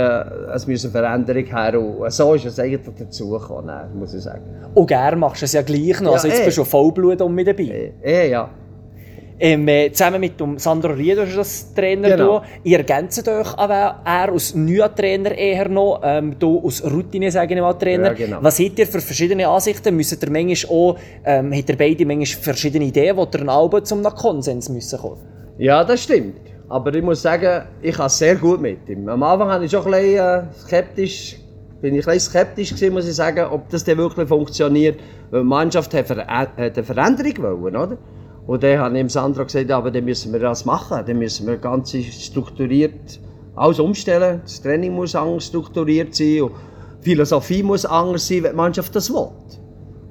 es 0.54 0.68
müssen 0.68 0.92
Veränderung 0.92 1.46
her. 1.46 1.80
Und 1.80 2.12
so 2.12 2.34
ist 2.34 2.44
es 2.44 2.60
eigentlich 2.60 2.94
dazu 2.96 3.30
gekommen, 3.30 3.74
muss 3.98 4.14
ich 4.14 4.22
sagen. 4.22 4.44
Und 4.72 4.86
gerne 4.86 5.16
machst 5.16 5.42
du 5.42 5.46
es 5.46 5.52
ja 5.54 5.62
gleich 5.62 6.00
noch. 6.00 6.10
Ja, 6.10 6.12
also 6.12 6.28
jetzt 6.28 6.42
eh. 6.42 6.44
bist 6.44 6.58
du 6.58 6.64
Vollblut 6.64 7.20
um 7.22 7.34
mit 7.34 7.48
dabei. 7.48 7.64
Eh, 7.64 7.92
eh 8.04 8.30
ja. 8.30 8.48
Ähm, 9.44 9.68
äh, 9.68 9.92
zusammen 9.92 10.20
mit 10.20 10.40
dem 10.40 10.58
Sandro 10.58 10.94
Riedo 10.94 11.20
ist 11.20 11.36
das 11.36 11.74
Trainer. 11.74 12.08
Genau. 12.08 12.42
Ihr 12.62 12.78
ergänzt 12.78 13.28
euch 13.28 13.58
aber 13.58 14.00
er 14.02 14.32
als 14.32 14.54
neuer 14.54 14.94
Trainer 14.94 15.32
eher 15.32 15.68
noch, 15.68 16.00
ähm, 16.02 16.34
du 16.38 16.62
als 16.64 16.82
Routine, 16.82 17.30
sage 17.30 17.54
ich 17.54 17.60
mal, 17.60 17.74
Trainer. 17.74 18.08
Ja, 18.08 18.14
genau. 18.14 18.38
Was 18.40 18.58
habt 18.58 18.78
ihr 18.78 18.86
für 18.86 19.02
verschiedene 19.02 19.46
Ansichten? 19.46 19.94
Müssen 19.94 20.18
ihr 20.18 20.30
manchmal 20.30 20.74
auch, 20.74 20.96
ähm, 21.26 21.52
habt 21.52 21.68
ihr 21.68 21.76
beide 21.76 22.06
manchmal 22.06 22.42
verschiedene 22.42 22.86
Ideen, 22.86 23.18
wo 23.18 23.28
ihr 23.30 23.46
Album 23.46 23.84
zum 23.84 24.02
Konsens 24.02 24.70
müssen 24.70 24.98
kommen? 24.98 25.20
Ja, 25.58 25.84
das 25.84 26.04
stimmt. 26.04 26.40
Aber 26.70 26.94
ich 26.94 27.02
muss 27.02 27.20
sagen, 27.20 27.66
ich 27.82 27.94
kann 27.94 28.08
sehr 28.08 28.36
gut 28.36 28.62
mit 28.62 28.88
ihm. 28.88 29.06
Am 29.10 29.22
Anfang 29.22 29.48
war 29.48 29.62
ich 29.62 29.70
schon 29.70 29.84
ein 29.84 29.90
bisschen 29.90 30.16
äh, 30.16 30.42
skeptisch 30.58 31.36
bin 31.82 31.96
ich 31.96 32.08
ein 32.08 32.18
skeptisch 32.18 32.70
gewesen, 32.70 32.94
muss 32.94 33.06
ich 33.06 33.14
sagen, 33.14 33.44
ob 33.50 33.68
das 33.68 33.84
denn 33.84 33.98
wirklich 33.98 34.26
funktioniert. 34.26 34.98
Weil 35.30 35.42
die 35.42 35.46
Mannschaft 35.46 35.92
hat, 35.92 36.06
ver 36.06 36.26
hat 36.26 36.56
eine 36.56 36.82
Veränderung 36.82 37.60
wollen, 37.62 37.76
oder? 37.76 37.98
Und 38.46 38.62
dann 38.62 38.78
habe 38.78 38.94
ich 38.94 39.00
dem 39.00 39.08
Sandro 39.08 39.44
gesagt, 39.44 39.70
aber 39.70 39.90
dann 39.90 40.04
müssen 40.04 40.32
wir 40.32 40.40
das 40.40 40.64
machen. 40.64 41.02
Dann 41.06 41.18
müssen 41.18 41.46
wir 41.46 41.56
ganz 41.56 41.94
strukturiert 41.94 43.20
alles 43.56 43.78
umstellen. 43.78 44.40
Das 44.42 44.60
Training 44.60 44.92
muss 44.92 45.14
anders 45.14 45.46
strukturiert 45.46 46.14
sein 46.14 46.42
und 46.42 46.52
die 47.00 47.10
Philosophie 47.10 47.62
muss 47.62 47.84
anders 47.84 48.26
sein, 48.26 48.42
wenn 48.42 48.52
die 48.52 48.56
Mannschaft 48.56 48.94
das 48.94 49.10
will. 49.10 49.28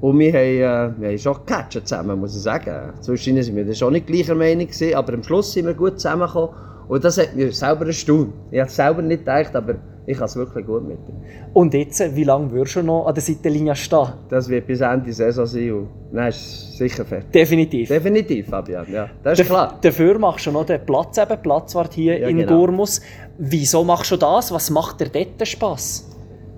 Und 0.02 0.19
wir 0.19 0.34
haben, 0.34 0.98
äh, 0.98 1.02
wir 1.02 1.10
haben 1.10 1.17
schon 1.17 1.34
gecatcht 1.34 1.88
zusammen, 1.88 2.19
muss 2.19 2.36
ich 2.36 2.41
sagen. 2.41 2.93
Zwischen 3.02 3.41
sind 3.41 3.56
wir 3.56 3.74
schon 3.74 3.93
nicht 3.93 4.08
gleicher 4.08 4.36
Meinung 4.36 4.67
aber 4.96 5.13
am 5.13 5.24
Schluss 5.24 5.54
sind 5.54 5.65
wir 5.65 5.74
gut 5.74 6.00
zusammengekommen. 6.00 6.50
Und 6.88 7.04
das 7.04 7.17
hat 7.17 7.36
mir 7.36 7.52
selber 7.52 7.88
erstaunt. 7.88 8.34
Ich 8.52 8.60
habe 8.60 8.69
es 8.69 8.76
selber 8.76 9.02
nicht 9.02 9.19
gedacht, 9.19 9.56
aber 9.56 9.76
ich 10.06 10.17
habe 10.17 10.26
es 10.26 10.36
wirklich 10.36 10.65
gut 10.65 10.86
mit 10.86 10.98
ihm. 11.08 11.15
Und 11.54 11.74
jetzt, 11.74 12.15
wie 12.15 12.24
lange 12.24 12.52
wirst 12.52 12.76
du 12.76 12.84
noch 12.84 13.06
an 13.08 13.13
der 13.13 13.24
Seitenlinie 13.24 13.76
stehen? 13.76 14.08
Das 14.30 14.50
wird 14.50 14.67
bis 14.67 14.82
Ende 14.82 15.13
Saison 15.13 15.46
sein 15.46 15.72
und 15.72 15.89
dann 16.12 16.28
ist 16.28 16.36
es 16.38 16.78
sicher 16.78 17.06
fertig. 17.06 17.32
Definitiv. 17.32 17.88
Definitiv, 17.88 18.50
Fabian, 18.50 18.86
ja. 18.91 19.10
Das 19.24 19.39
ist 19.39 19.48
klar. 19.48 19.78
Dafür 19.82 20.19
machst 20.19 20.46
du 20.46 20.52
noch 20.52 20.65
den 20.65 20.86
Platz, 20.86 21.17
eben, 21.17 21.41
Platzwart 21.41 21.93
hier 21.93 22.19
Ja, 22.19 22.28
in 22.28 22.38
genau. 22.38 22.58
Gurmus. 22.58 23.02
Wieso 23.38 23.84
machst 23.84 24.12
du 24.12 24.17
das? 24.17 24.52
Was 24.52 24.69
macht 24.69 25.00
dir 25.00 25.08
dort 25.10 25.48
Spass? 25.48 26.10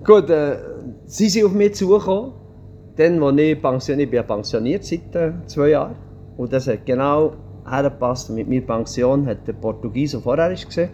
Gut, 0.04 0.28
äh, 0.30 0.56
sie 1.04 1.28
sind 1.28 1.44
auf 1.46 1.52
mich 1.52 1.74
zugekommen. 1.74 2.32
Dann, 2.96 3.22
als 3.22 3.38
ich 3.38 3.60
pensioniert 3.62 4.12
ich 4.12 4.18
bin 4.18 4.26
pensioniert 4.26 4.84
seit 4.84 5.14
äh, 5.14 5.32
zwei 5.46 5.68
Jahren. 5.68 5.94
Und 6.36 6.52
das 6.52 6.66
hat 6.66 6.84
genau 6.84 7.32
hergepasst. 7.68 8.30
Mit 8.30 8.48
meiner 8.48 8.62
Pension 8.62 9.26
hat 9.26 9.46
der 9.46 9.54
Portugies, 9.54 10.12
der 10.12 10.20
vorher 10.20 10.50
war, 10.50 10.88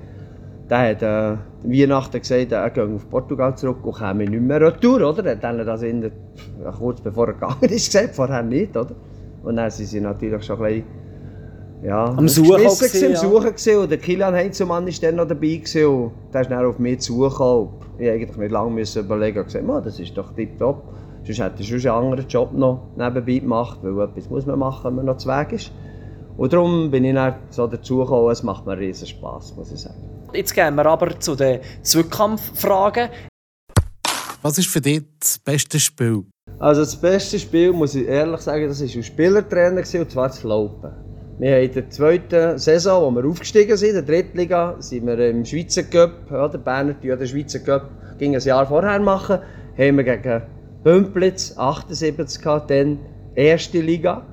der 0.70 0.90
hat 0.90 1.02
äh, 1.02 1.36
Weihnachten 1.64 2.20
gesagt, 2.20 2.52
er 2.52 2.70
gehe 2.70 2.84
auf 2.84 3.08
Portugal 3.10 3.56
zurück 3.56 3.84
und 3.84 3.96
käme 3.96 4.24
nicht 4.24 4.42
mehr 4.42 4.60
retour, 4.60 5.06
oder? 5.08 5.24
Er 5.24 5.32
hat 5.32 5.44
dann 5.44 5.64
das 5.64 5.82
in 5.82 6.00
der, 6.00 6.12
ja, 6.62 6.70
kurz 6.70 7.00
bevor 7.00 7.28
er 7.28 7.32
gegangen 7.34 7.56
ist 7.62 7.92
gesagt, 7.92 8.14
vorher 8.14 8.42
nicht, 8.42 8.76
oder? 8.76 8.94
Und 9.42 9.56
dann 9.56 9.70
sind 9.70 9.86
sie 9.86 10.00
natürlich 10.00 10.44
schon 10.44 10.62
ein 10.62 10.62
bisschen 10.62 11.02
ja, 11.82 12.04
Am 12.04 12.28
Suchen 12.28 12.58
gewesen, 12.58 13.08
am 13.08 13.16
Suchen 13.16 13.50
gewesen. 13.50 13.78
Und 13.78 13.90
der 13.90 13.98
Kilian 13.98 14.34
Heinzelmann 14.34 14.86
war 14.86 14.92
dann 15.00 15.16
noch 15.16 15.26
dabei 15.26 15.56
gewesen, 15.56 15.86
und 15.86 16.12
der 16.32 16.42
ist 16.42 16.50
dann 16.50 16.64
auf 16.64 16.78
mich 16.78 17.00
zugekommen. 17.00 17.70
Ich 17.98 17.98
musste 17.98 18.12
eigentlich 18.12 18.36
nicht 18.36 18.52
lange 18.52 18.70
müssen 18.70 19.04
überlegen 19.04 19.38
und 19.38 19.44
gesagt, 19.46 19.66
«Ma, 19.66 19.80
das 19.80 19.98
ist 19.98 20.16
doch 20.16 20.32
tipptopp. 20.32 20.84
Sonst 21.24 21.40
hätte 21.40 21.62
ich 21.62 21.68
schon 21.68 21.92
einen 21.92 22.04
anderen 22.04 22.28
Job 22.28 22.52
noch 22.52 22.88
nebenbei 22.96 23.38
gemacht, 23.38 23.80
weil 23.82 24.08
etwas 24.08 24.30
muss 24.30 24.46
man 24.46 24.58
machen, 24.58 24.84
wenn 24.84 24.94
man 24.96 25.06
noch 25.06 25.16
zu 25.18 25.28
Weg 25.28 25.52
ist. 25.52 25.72
Und 26.36 26.52
darum 26.52 26.90
bin 26.90 27.04
ich 27.04 27.14
dann 27.14 27.34
so 27.50 27.66
dazugekommen, 27.66 28.30
es 28.30 28.42
macht 28.42 28.66
mir 28.66 28.78
riesen 28.78 29.06
Spass, 29.06 29.54
muss 29.56 29.70
ich 29.72 29.80
sagen. 29.80 29.96
Jetzt 30.32 30.54
gehen 30.54 30.74
wir 30.74 30.86
aber 30.86 31.18
zu 31.20 31.34
den 31.34 31.60
Zweikampffragen. 31.82 33.10
Was 34.40 34.58
ist 34.58 34.68
für 34.68 34.80
dich 34.80 35.02
das 35.20 35.38
beste 35.38 35.78
Spiel? 35.78 36.24
Also 36.58 36.80
das 36.80 36.96
beste 36.96 37.38
Spiel, 37.38 37.72
muss 37.72 37.94
ich 37.94 38.06
ehrlich 38.06 38.40
sagen, 38.40 38.66
das 38.66 38.80
war 38.80 38.96
als 38.96 39.06
Spielertrainer, 39.06 39.78
und 39.78 40.10
zwar 40.10 40.28
das 40.28 40.42
Laufen. 40.42 40.90
Wir 41.38 41.56
haben 41.56 41.64
in 41.64 41.72
der 41.72 41.90
zweiten 41.90 42.58
Saison, 42.58 43.14
wo 43.14 43.20
wir 43.20 43.28
aufgestiegen 43.28 43.76
sind, 43.76 43.90
in 43.90 43.94
der 43.94 44.02
Drittliga, 44.02 44.76
sind 44.78 45.06
wir 45.06 45.18
im 45.18 45.44
Schweizer 45.44 45.82
Cup, 45.82 46.30
ja, 46.30 46.48
der 46.48 46.58
Berner 46.58 46.94
ja, 47.02 47.16
den 47.16 47.26
Schweizer 47.26 47.58
Cup 47.58 47.90
ging 48.18 48.34
ein 48.34 48.40
Jahr 48.40 48.66
vorher 48.66 49.00
machen, 49.00 49.38
haben 49.76 49.96
wir 49.96 50.04
gegen 50.04 50.42
Bümplitz 50.84 51.56
78 51.56 52.42
gehabt, 52.42 52.70
dann 52.70 52.98
erste 53.34 53.80
Liga. 53.80 54.26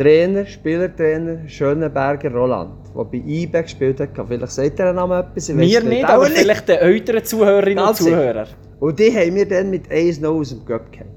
Trainer, 0.00 0.46
Spielertrainer, 0.46 1.46
Schönenberger 1.46 2.32
Roland, 2.32 2.86
der 2.96 3.04
bei 3.04 3.18
IBE 3.18 3.62
gespielt 3.62 4.00
hat. 4.00 4.08
Vielleicht 4.26 4.50
sagt 4.52 4.80
er 4.80 4.86
den 4.86 4.96
Namen 4.96 5.20
etwas. 5.20 5.50
es 5.50 5.84
nicht, 5.84 6.04
aber 6.06 6.24
vielleicht 6.24 6.68
den 6.70 6.78
älteren 6.78 7.22
Zuhörerinnen 7.22 7.84
und. 7.84 7.96
Zuhörer. 7.96 8.46
Und 8.78 8.98
die 8.98 9.14
haben 9.14 9.34
wir 9.34 9.46
dann 9.46 9.68
mit 9.68 9.90
1-0 9.90 10.26
aus 10.26 10.48
dem 10.48 10.64
Cup 10.64 10.90
gehabt. 10.90 11.10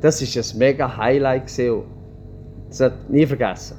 Das 0.00 0.22
war 0.22 0.42
ein 0.42 0.58
mega 0.58 0.96
Highlight. 0.96 1.48
gewesen 1.48 1.82
Das 2.68 2.78
hat 2.80 3.10
nie 3.10 3.26
vergessen. 3.26 3.76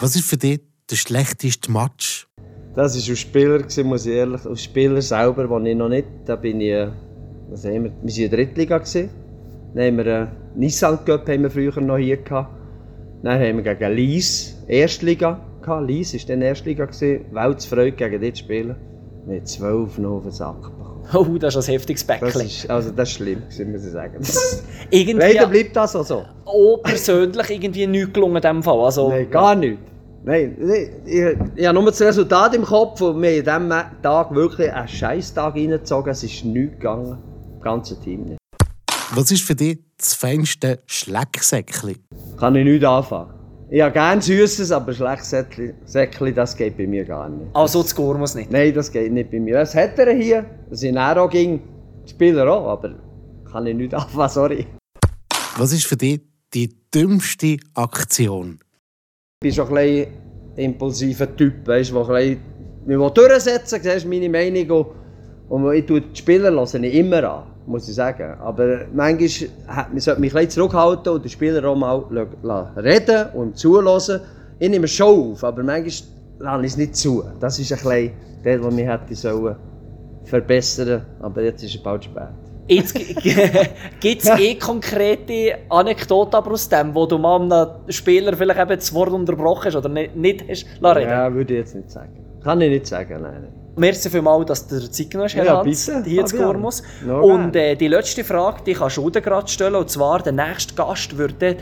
Was 0.00 0.14
ist 0.14 0.24
für 0.24 0.36
dich 0.36 0.60
der 0.88 0.96
schlechteste 0.96 1.72
Match? 1.72 2.28
Das 2.76 2.94
war 2.94 3.10
als 3.10 3.18
Spieler, 3.18 3.58
gewesen, 3.58 3.86
muss 3.88 4.06
ich 4.06 4.12
ehrlich 4.12 4.46
Als 4.46 4.62
Spieler 4.62 5.02
selber, 5.02 5.50
wo 5.50 5.58
ich 5.58 5.74
noch 5.74 5.88
nicht. 5.88 6.06
Da 6.26 6.36
bin 6.36 6.60
ich. 6.60 6.70
äh, 6.70 6.90
Was 7.50 7.64
haben 7.64 7.72
wir? 7.72 7.90
Wir 7.90 7.90
waren 7.90 8.08
in 8.08 8.30
der 8.30 8.38
Drittliga. 8.38 8.78
gewesen. 8.78 9.10
Dann 9.74 9.84
haben 9.84 9.96
wir 9.96 10.06
einen 10.06 10.28
Nissan 10.54 11.04
Cup 11.04 11.28
haben 11.28 11.42
wir 11.42 11.50
früher 11.50 11.80
noch 11.80 11.98
hier 11.98 12.18
gehabt. 12.18 12.61
Dann 13.22 13.40
haben 13.40 13.64
wir 13.64 13.74
gegen 13.74 13.92
Lies 13.92 14.56
Erstliga 14.66 15.40
gehabt. 15.62 15.86
Lies 15.88 16.12
war 16.14 16.20
dann 16.28 16.42
Erstliga. 16.42 16.88
Weltsfreude 16.88 17.92
gegen 17.92 18.34
zu 18.34 18.40
spielen. 18.40 18.76
Wir 19.26 19.36
haben 19.38 19.46
12 19.46 19.98
noch 19.98 20.10
auf 20.16 20.22
den 20.24 20.32
Sack 20.32 20.62
bekommen. 20.62 20.88
Oh, 21.14 21.38
das 21.38 21.54
ist 21.56 21.68
ein 21.68 21.72
heftiges 21.72 22.06
Das 22.06 22.18
Päckchen. 22.20 22.40
ist, 22.42 22.70
also 22.70 22.90
das 22.90 23.08
ist 23.08 23.14
schlimm, 23.16 23.42
muss 23.70 23.84
ich 23.84 23.92
sagen. 23.92 24.14
Das, 24.18 24.64
Irgendwie 24.90 25.20
leider 25.20 25.46
bleibt 25.46 25.76
das 25.76 25.94
auch 25.94 26.04
so. 26.04 26.24
auch 26.44 26.78
persönlich 26.82 27.50
irgendwie 27.50 27.86
nichts 27.86 28.12
gelungen 28.12 28.36
in 28.36 28.42
diesem 28.42 28.62
Fall. 28.62 28.80
Also, 28.80 29.08
Nein, 29.08 29.30
gar 29.30 29.54
nicht. 29.54 29.78
Nein, 30.24 30.56
nein, 30.60 30.88
ich, 31.04 31.36
ich 31.56 31.66
habe 31.66 31.74
nur 31.78 31.90
das 31.90 32.00
Resultat 32.00 32.54
im 32.54 32.62
Kopf 32.62 33.00
und 33.00 33.20
wir 33.22 33.44
haben 33.46 33.70
an 33.72 33.86
diesem 33.90 34.02
Tag 34.02 34.34
wirklich 34.34 34.72
einen 34.72 34.86
Scheißtag 34.88 35.54
reingezogen. 35.56 36.10
Es 36.12 36.22
ist 36.22 36.44
nichts 36.44 36.74
gegangen. 36.74 37.18
Das 37.54 37.62
ganze 37.64 38.00
Team 38.00 38.24
nicht. 38.24 38.38
Was 39.14 39.30
ist 39.30 39.42
für 39.42 39.54
dich 39.56 39.78
das 40.02 40.14
feinste 40.14 40.80
Schlecksäckli? 40.86 41.96
Kann 42.38 42.56
ich 42.56 42.64
nicht 42.64 42.84
anfangen. 42.84 43.34
Ich 43.70 43.80
habe 43.80 43.92
gerne 43.92 44.20
Süßes, 44.20 44.70
aber 44.70 44.92
Schlecksäckli, 44.92 46.34
das 46.34 46.56
geht 46.56 46.76
bei 46.76 46.86
mir 46.86 47.04
gar 47.04 47.28
nicht. 47.28 47.46
Also 47.54 47.82
das 47.82 47.94
Gurmus 47.94 48.34
nicht. 48.34 48.50
Nein, 48.50 48.74
das 48.74 48.92
geht 48.92 49.10
nicht 49.10 49.30
bei 49.30 49.40
mir. 49.40 49.54
Das 49.54 49.74
hat 49.74 49.98
er 49.98 50.12
hier. 50.12 50.44
Das 50.68 50.80
sind 50.80 50.98
auch 50.98 51.30
ging. 51.30 51.60
Die 52.04 52.10
Spieler 52.10 52.52
auch, 52.52 52.68
aber 52.68 52.94
kann 53.50 53.66
ich 53.66 53.74
nicht 53.74 53.94
anfangen, 53.94 54.28
sorry. 54.28 54.66
Was 55.56 55.72
ist 55.72 55.86
für 55.86 55.96
dich 55.96 56.20
die 56.52 56.74
dümmste 56.94 57.56
Aktion? 57.74 58.58
Ich 59.42 59.48
bin 59.48 59.52
schon 59.54 59.68
ein 59.68 59.74
bisschen 59.74 60.12
impulsiver 60.56 61.36
Typ, 61.36 61.66
weißt 61.66 61.92
du, 61.92 62.04
der 62.04 62.08
ein 62.14 62.14
bisschen, 62.14 62.40
ich 62.82 62.98
will 62.98 63.10
durchsetzen, 63.10 63.80
siehst 63.82 64.04
du 64.04 64.08
meine 64.08 64.28
Meinung 64.28 64.70
und, 65.48 65.62
und 65.64 65.74
ich 65.74 65.86
tue 65.86 66.00
die 66.02 66.16
Spieler 66.16 66.50
höre 66.50 66.74
ich 66.74 66.94
immer 66.94 67.24
an, 67.24 67.51
muss 67.66 67.88
ich 67.88 67.94
sagen. 67.94 68.38
Aber 68.40 68.86
manchmal 68.92 69.28
man 69.90 70.00
sollte 70.00 70.20
mich 70.20 70.34
ein 70.34 70.50
zurückhalten 70.50 71.12
und 71.12 71.24
den 71.24 71.30
Spieler 71.30 71.64
auch 71.68 71.76
mal 71.76 72.04
reden 72.76 73.28
und 73.34 73.56
zulassen. 73.56 74.20
Ich 74.58 74.70
nehme 74.70 74.84
es 74.84 74.92
schon 74.92 75.32
auf, 75.32 75.44
aber 75.44 75.62
manchmal 75.62 76.08
lasse 76.38 76.64
ich 76.64 76.72
es 76.72 76.76
nicht 76.76 76.96
zu. 76.96 77.24
Das 77.40 77.58
ist 77.58 77.72
ein 77.72 77.78
bisschen 77.78 78.12
der, 78.44 78.62
was 78.62 78.74
mich 78.74 78.86
hätte 78.86 79.14
sollen 79.14 79.56
verbessern 80.24 81.04
aber 81.20 81.42
jetzt 81.42 81.62
ist 81.64 81.74
es 81.74 81.82
bald 81.82 82.04
spät. 82.04 82.28
Jetzt 82.68 82.94
gibt 84.00 84.22
es 84.22 84.28
eh 84.38 84.54
konkrete 84.54 85.58
Anekdoten 85.68 86.36
aber 86.36 86.52
aus 86.52 86.68
dem, 86.68 86.94
wo 86.94 87.06
du 87.06 87.18
mal 87.18 87.40
einem 87.40 87.68
Spieler 87.88 88.36
vielleicht 88.36 88.60
eben 88.60 88.76
das 88.76 88.94
Wort 88.94 89.10
unterbrochen 89.10 89.66
hast 89.66 89.76
oder 89.76 89.88
nicht, 89.88 90.14
nicht 90.14 90.44
hast 90.48 90.66
reden. 90.82 91.10
Ja, 91.10 91.32
würde 91.34 91.54
ich 91.54 91.58
jetzt 91.58 91.74
nicht 91.74 91.90
sagen. 91.90 92.24
Kann 92.42 92.60
ich 92.60 92.70
nicht 92.70 92.86
sagen, 92.86 93.22
nein. 93.22 93.48
Merci 93.76 94.10
vielmals, 94.10 94.46
dass 94.46 94.66
du 94.66 94.90
Zeit 94.90 95.10
genommen 95.10 95.28
hast, 95.28 95.34
Herr 95.34 95.44
Ja, 95.44 95.58
Hans, 95.58 95.86
bitte, 95.86 96.04
hier 96.04 96.26
zu. 96.26 96.36
Gurmus. 96.36 96.82
Noch 97.04 97.22
Und 97.22 97.56
äh, 97.56 97.74
die 97.74 97.88
letzte 97.88 98.22
Frage, 98.22 98.62
die 98.64 98.74
kannst 98.74 98.98
du 98.98 99.08
dir 99.08 99.22
gerade 99.22 99.48
stellen, 99.48 99.76
und 99.76 99.90
zwar, 99.90 100.22
der 100.22 100.32
nächste 100.32 100.74
Gast 100.74 101.16
würde... 101.16 101.56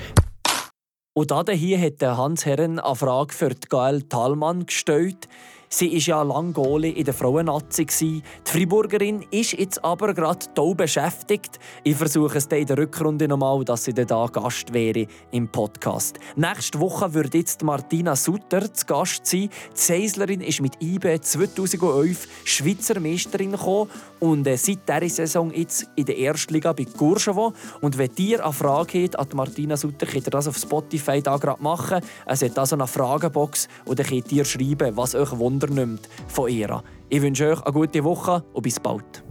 Und 1.13 1.31
da 1.31 1.43
hier 1.51 1.81
hat 1.81 2.01
der 2.01 2.17
Hans 2.17 2.47
Herren 2.47 2.79
eine 2.79 2.95
Frage 2.95 3.35
für 3.35 3.51
die 3.51 3.69
Gael 3.69 4.03
Thalmann 4.03 4.67
gestellt. 4.67 5.29
Sie 5.73 5.93
war 5.93 5.99
ja 6.01 6.23
lange 6.25 6.53
Goalie 6.53 6.91
in 6.91 7.05
der 7.05 7.15
Frauennazi. 7.15 7.87
Die 7.87 8.23
Freiburgerin 8.45 9.25
ist 9.31 9.53
jetzt 9.53 9.85
aber 9.85 10.13
gerade 10.15 10.47
hier 10.59 10.75
beschäftigt. 10.75 11.61
Ich 11.85 11.95
versuche 11.95 12.39
es 12.39 12.49
dann 12.49 12.59
in 12.59 12.67
der 12.67 12.77
Rückrunde 12.77 13.29
nochmal, 13.29 13.65
dass 13.65 13.85
sie 13.85 13.95
dann 13.95 14.09
da 14.09 14.27
Gast 14.27 14.73
wäre 14.73 15.07
im 15.31 15.47
Podcast. 15.47 16.19
Nächste 16.35 16.81
Woche 16.81 17.15
wird 17.15 17.35
jetzt 17.35 17.63
Martina 17.63 18.17
Sutter 18.17 18.75
zu 18.75 18.85
Gast 18.85 19.25
sein. 19.25 19.43
Die 19.43 19.51
Seislerin 19.75 20.41
ist 20.41 20.61
mit 20.61 20.73
IB 20.83 21.21
2011 21.21 22.27
Schweizer 22.43 22.99
Meisterin 22.99 23.53
gekommen 23.53 23.91
und 24.19 24.49
äh, 24.49 24.57
seit 24.57 24.89
dieser 24.89 25.25
Saison 25.25 25.53
jetzt 25.55 25.89
in 25.95 26.05
der 26.05 26.19
Erstliga 26.19 26.73
bei 26.73 26.85
Courchevo. 26.85 27.53
Und 27.81 27.97
wenn 27.97 28.11
ihr 28.17 28.45
eine 28.45 28.53
Frage 28.53 29.05
habt 29.05 29.17
an 29.17 29.29
Martina 29.35 29.77
Sutter, 29.77 30.07
könnt 30.07 30.27
ihr 30.27 30.33
das 30.33 30.49
auf 30.49 30.59
Spotify 30.59 31.23
da 31.23 31.37
gerade 31.37 31.63
machen. 31.63 32.01
Es 32.27 32.43
hat 32.43 32.67
so 32.67 32.75
eine 32.75 32.89
Fragebox 32.89 33.69
und 33.85 34.01
dann 34.01 34.07
könnt 34.07 34.33
ihr 34.33 34.45
schreiben, 34.45 34.97
was 34.97 35.15
euch 35.15 35.39
Wunder 35.39 35.60
nimmt 35.69 36.09
von 36.29 36.49
ihr. 36.49 36.83
Ich 37.09 37.23
wünsche 37.23 37.53
euch 37.53 37.63
eine 37.63 37.73
gute 37.73 38.05
Woche 38.05 38.45
und 38.53 38.63
bis 38.63 38.81
bald. 38.81 39.23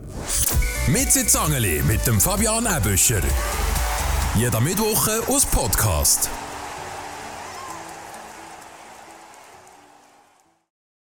Mit 0.88 1.12
Zangeli 1.12 1.82
mit 1.88 2.06
dem 2.08 2.20
Fabian 2.20 2.66
Ebüscher. 2.66 3.22
Jeder 4.36 4.60
Mittwoch 4.62 5.08
aus 5.28 5.46
Podcast. 5.46 6.30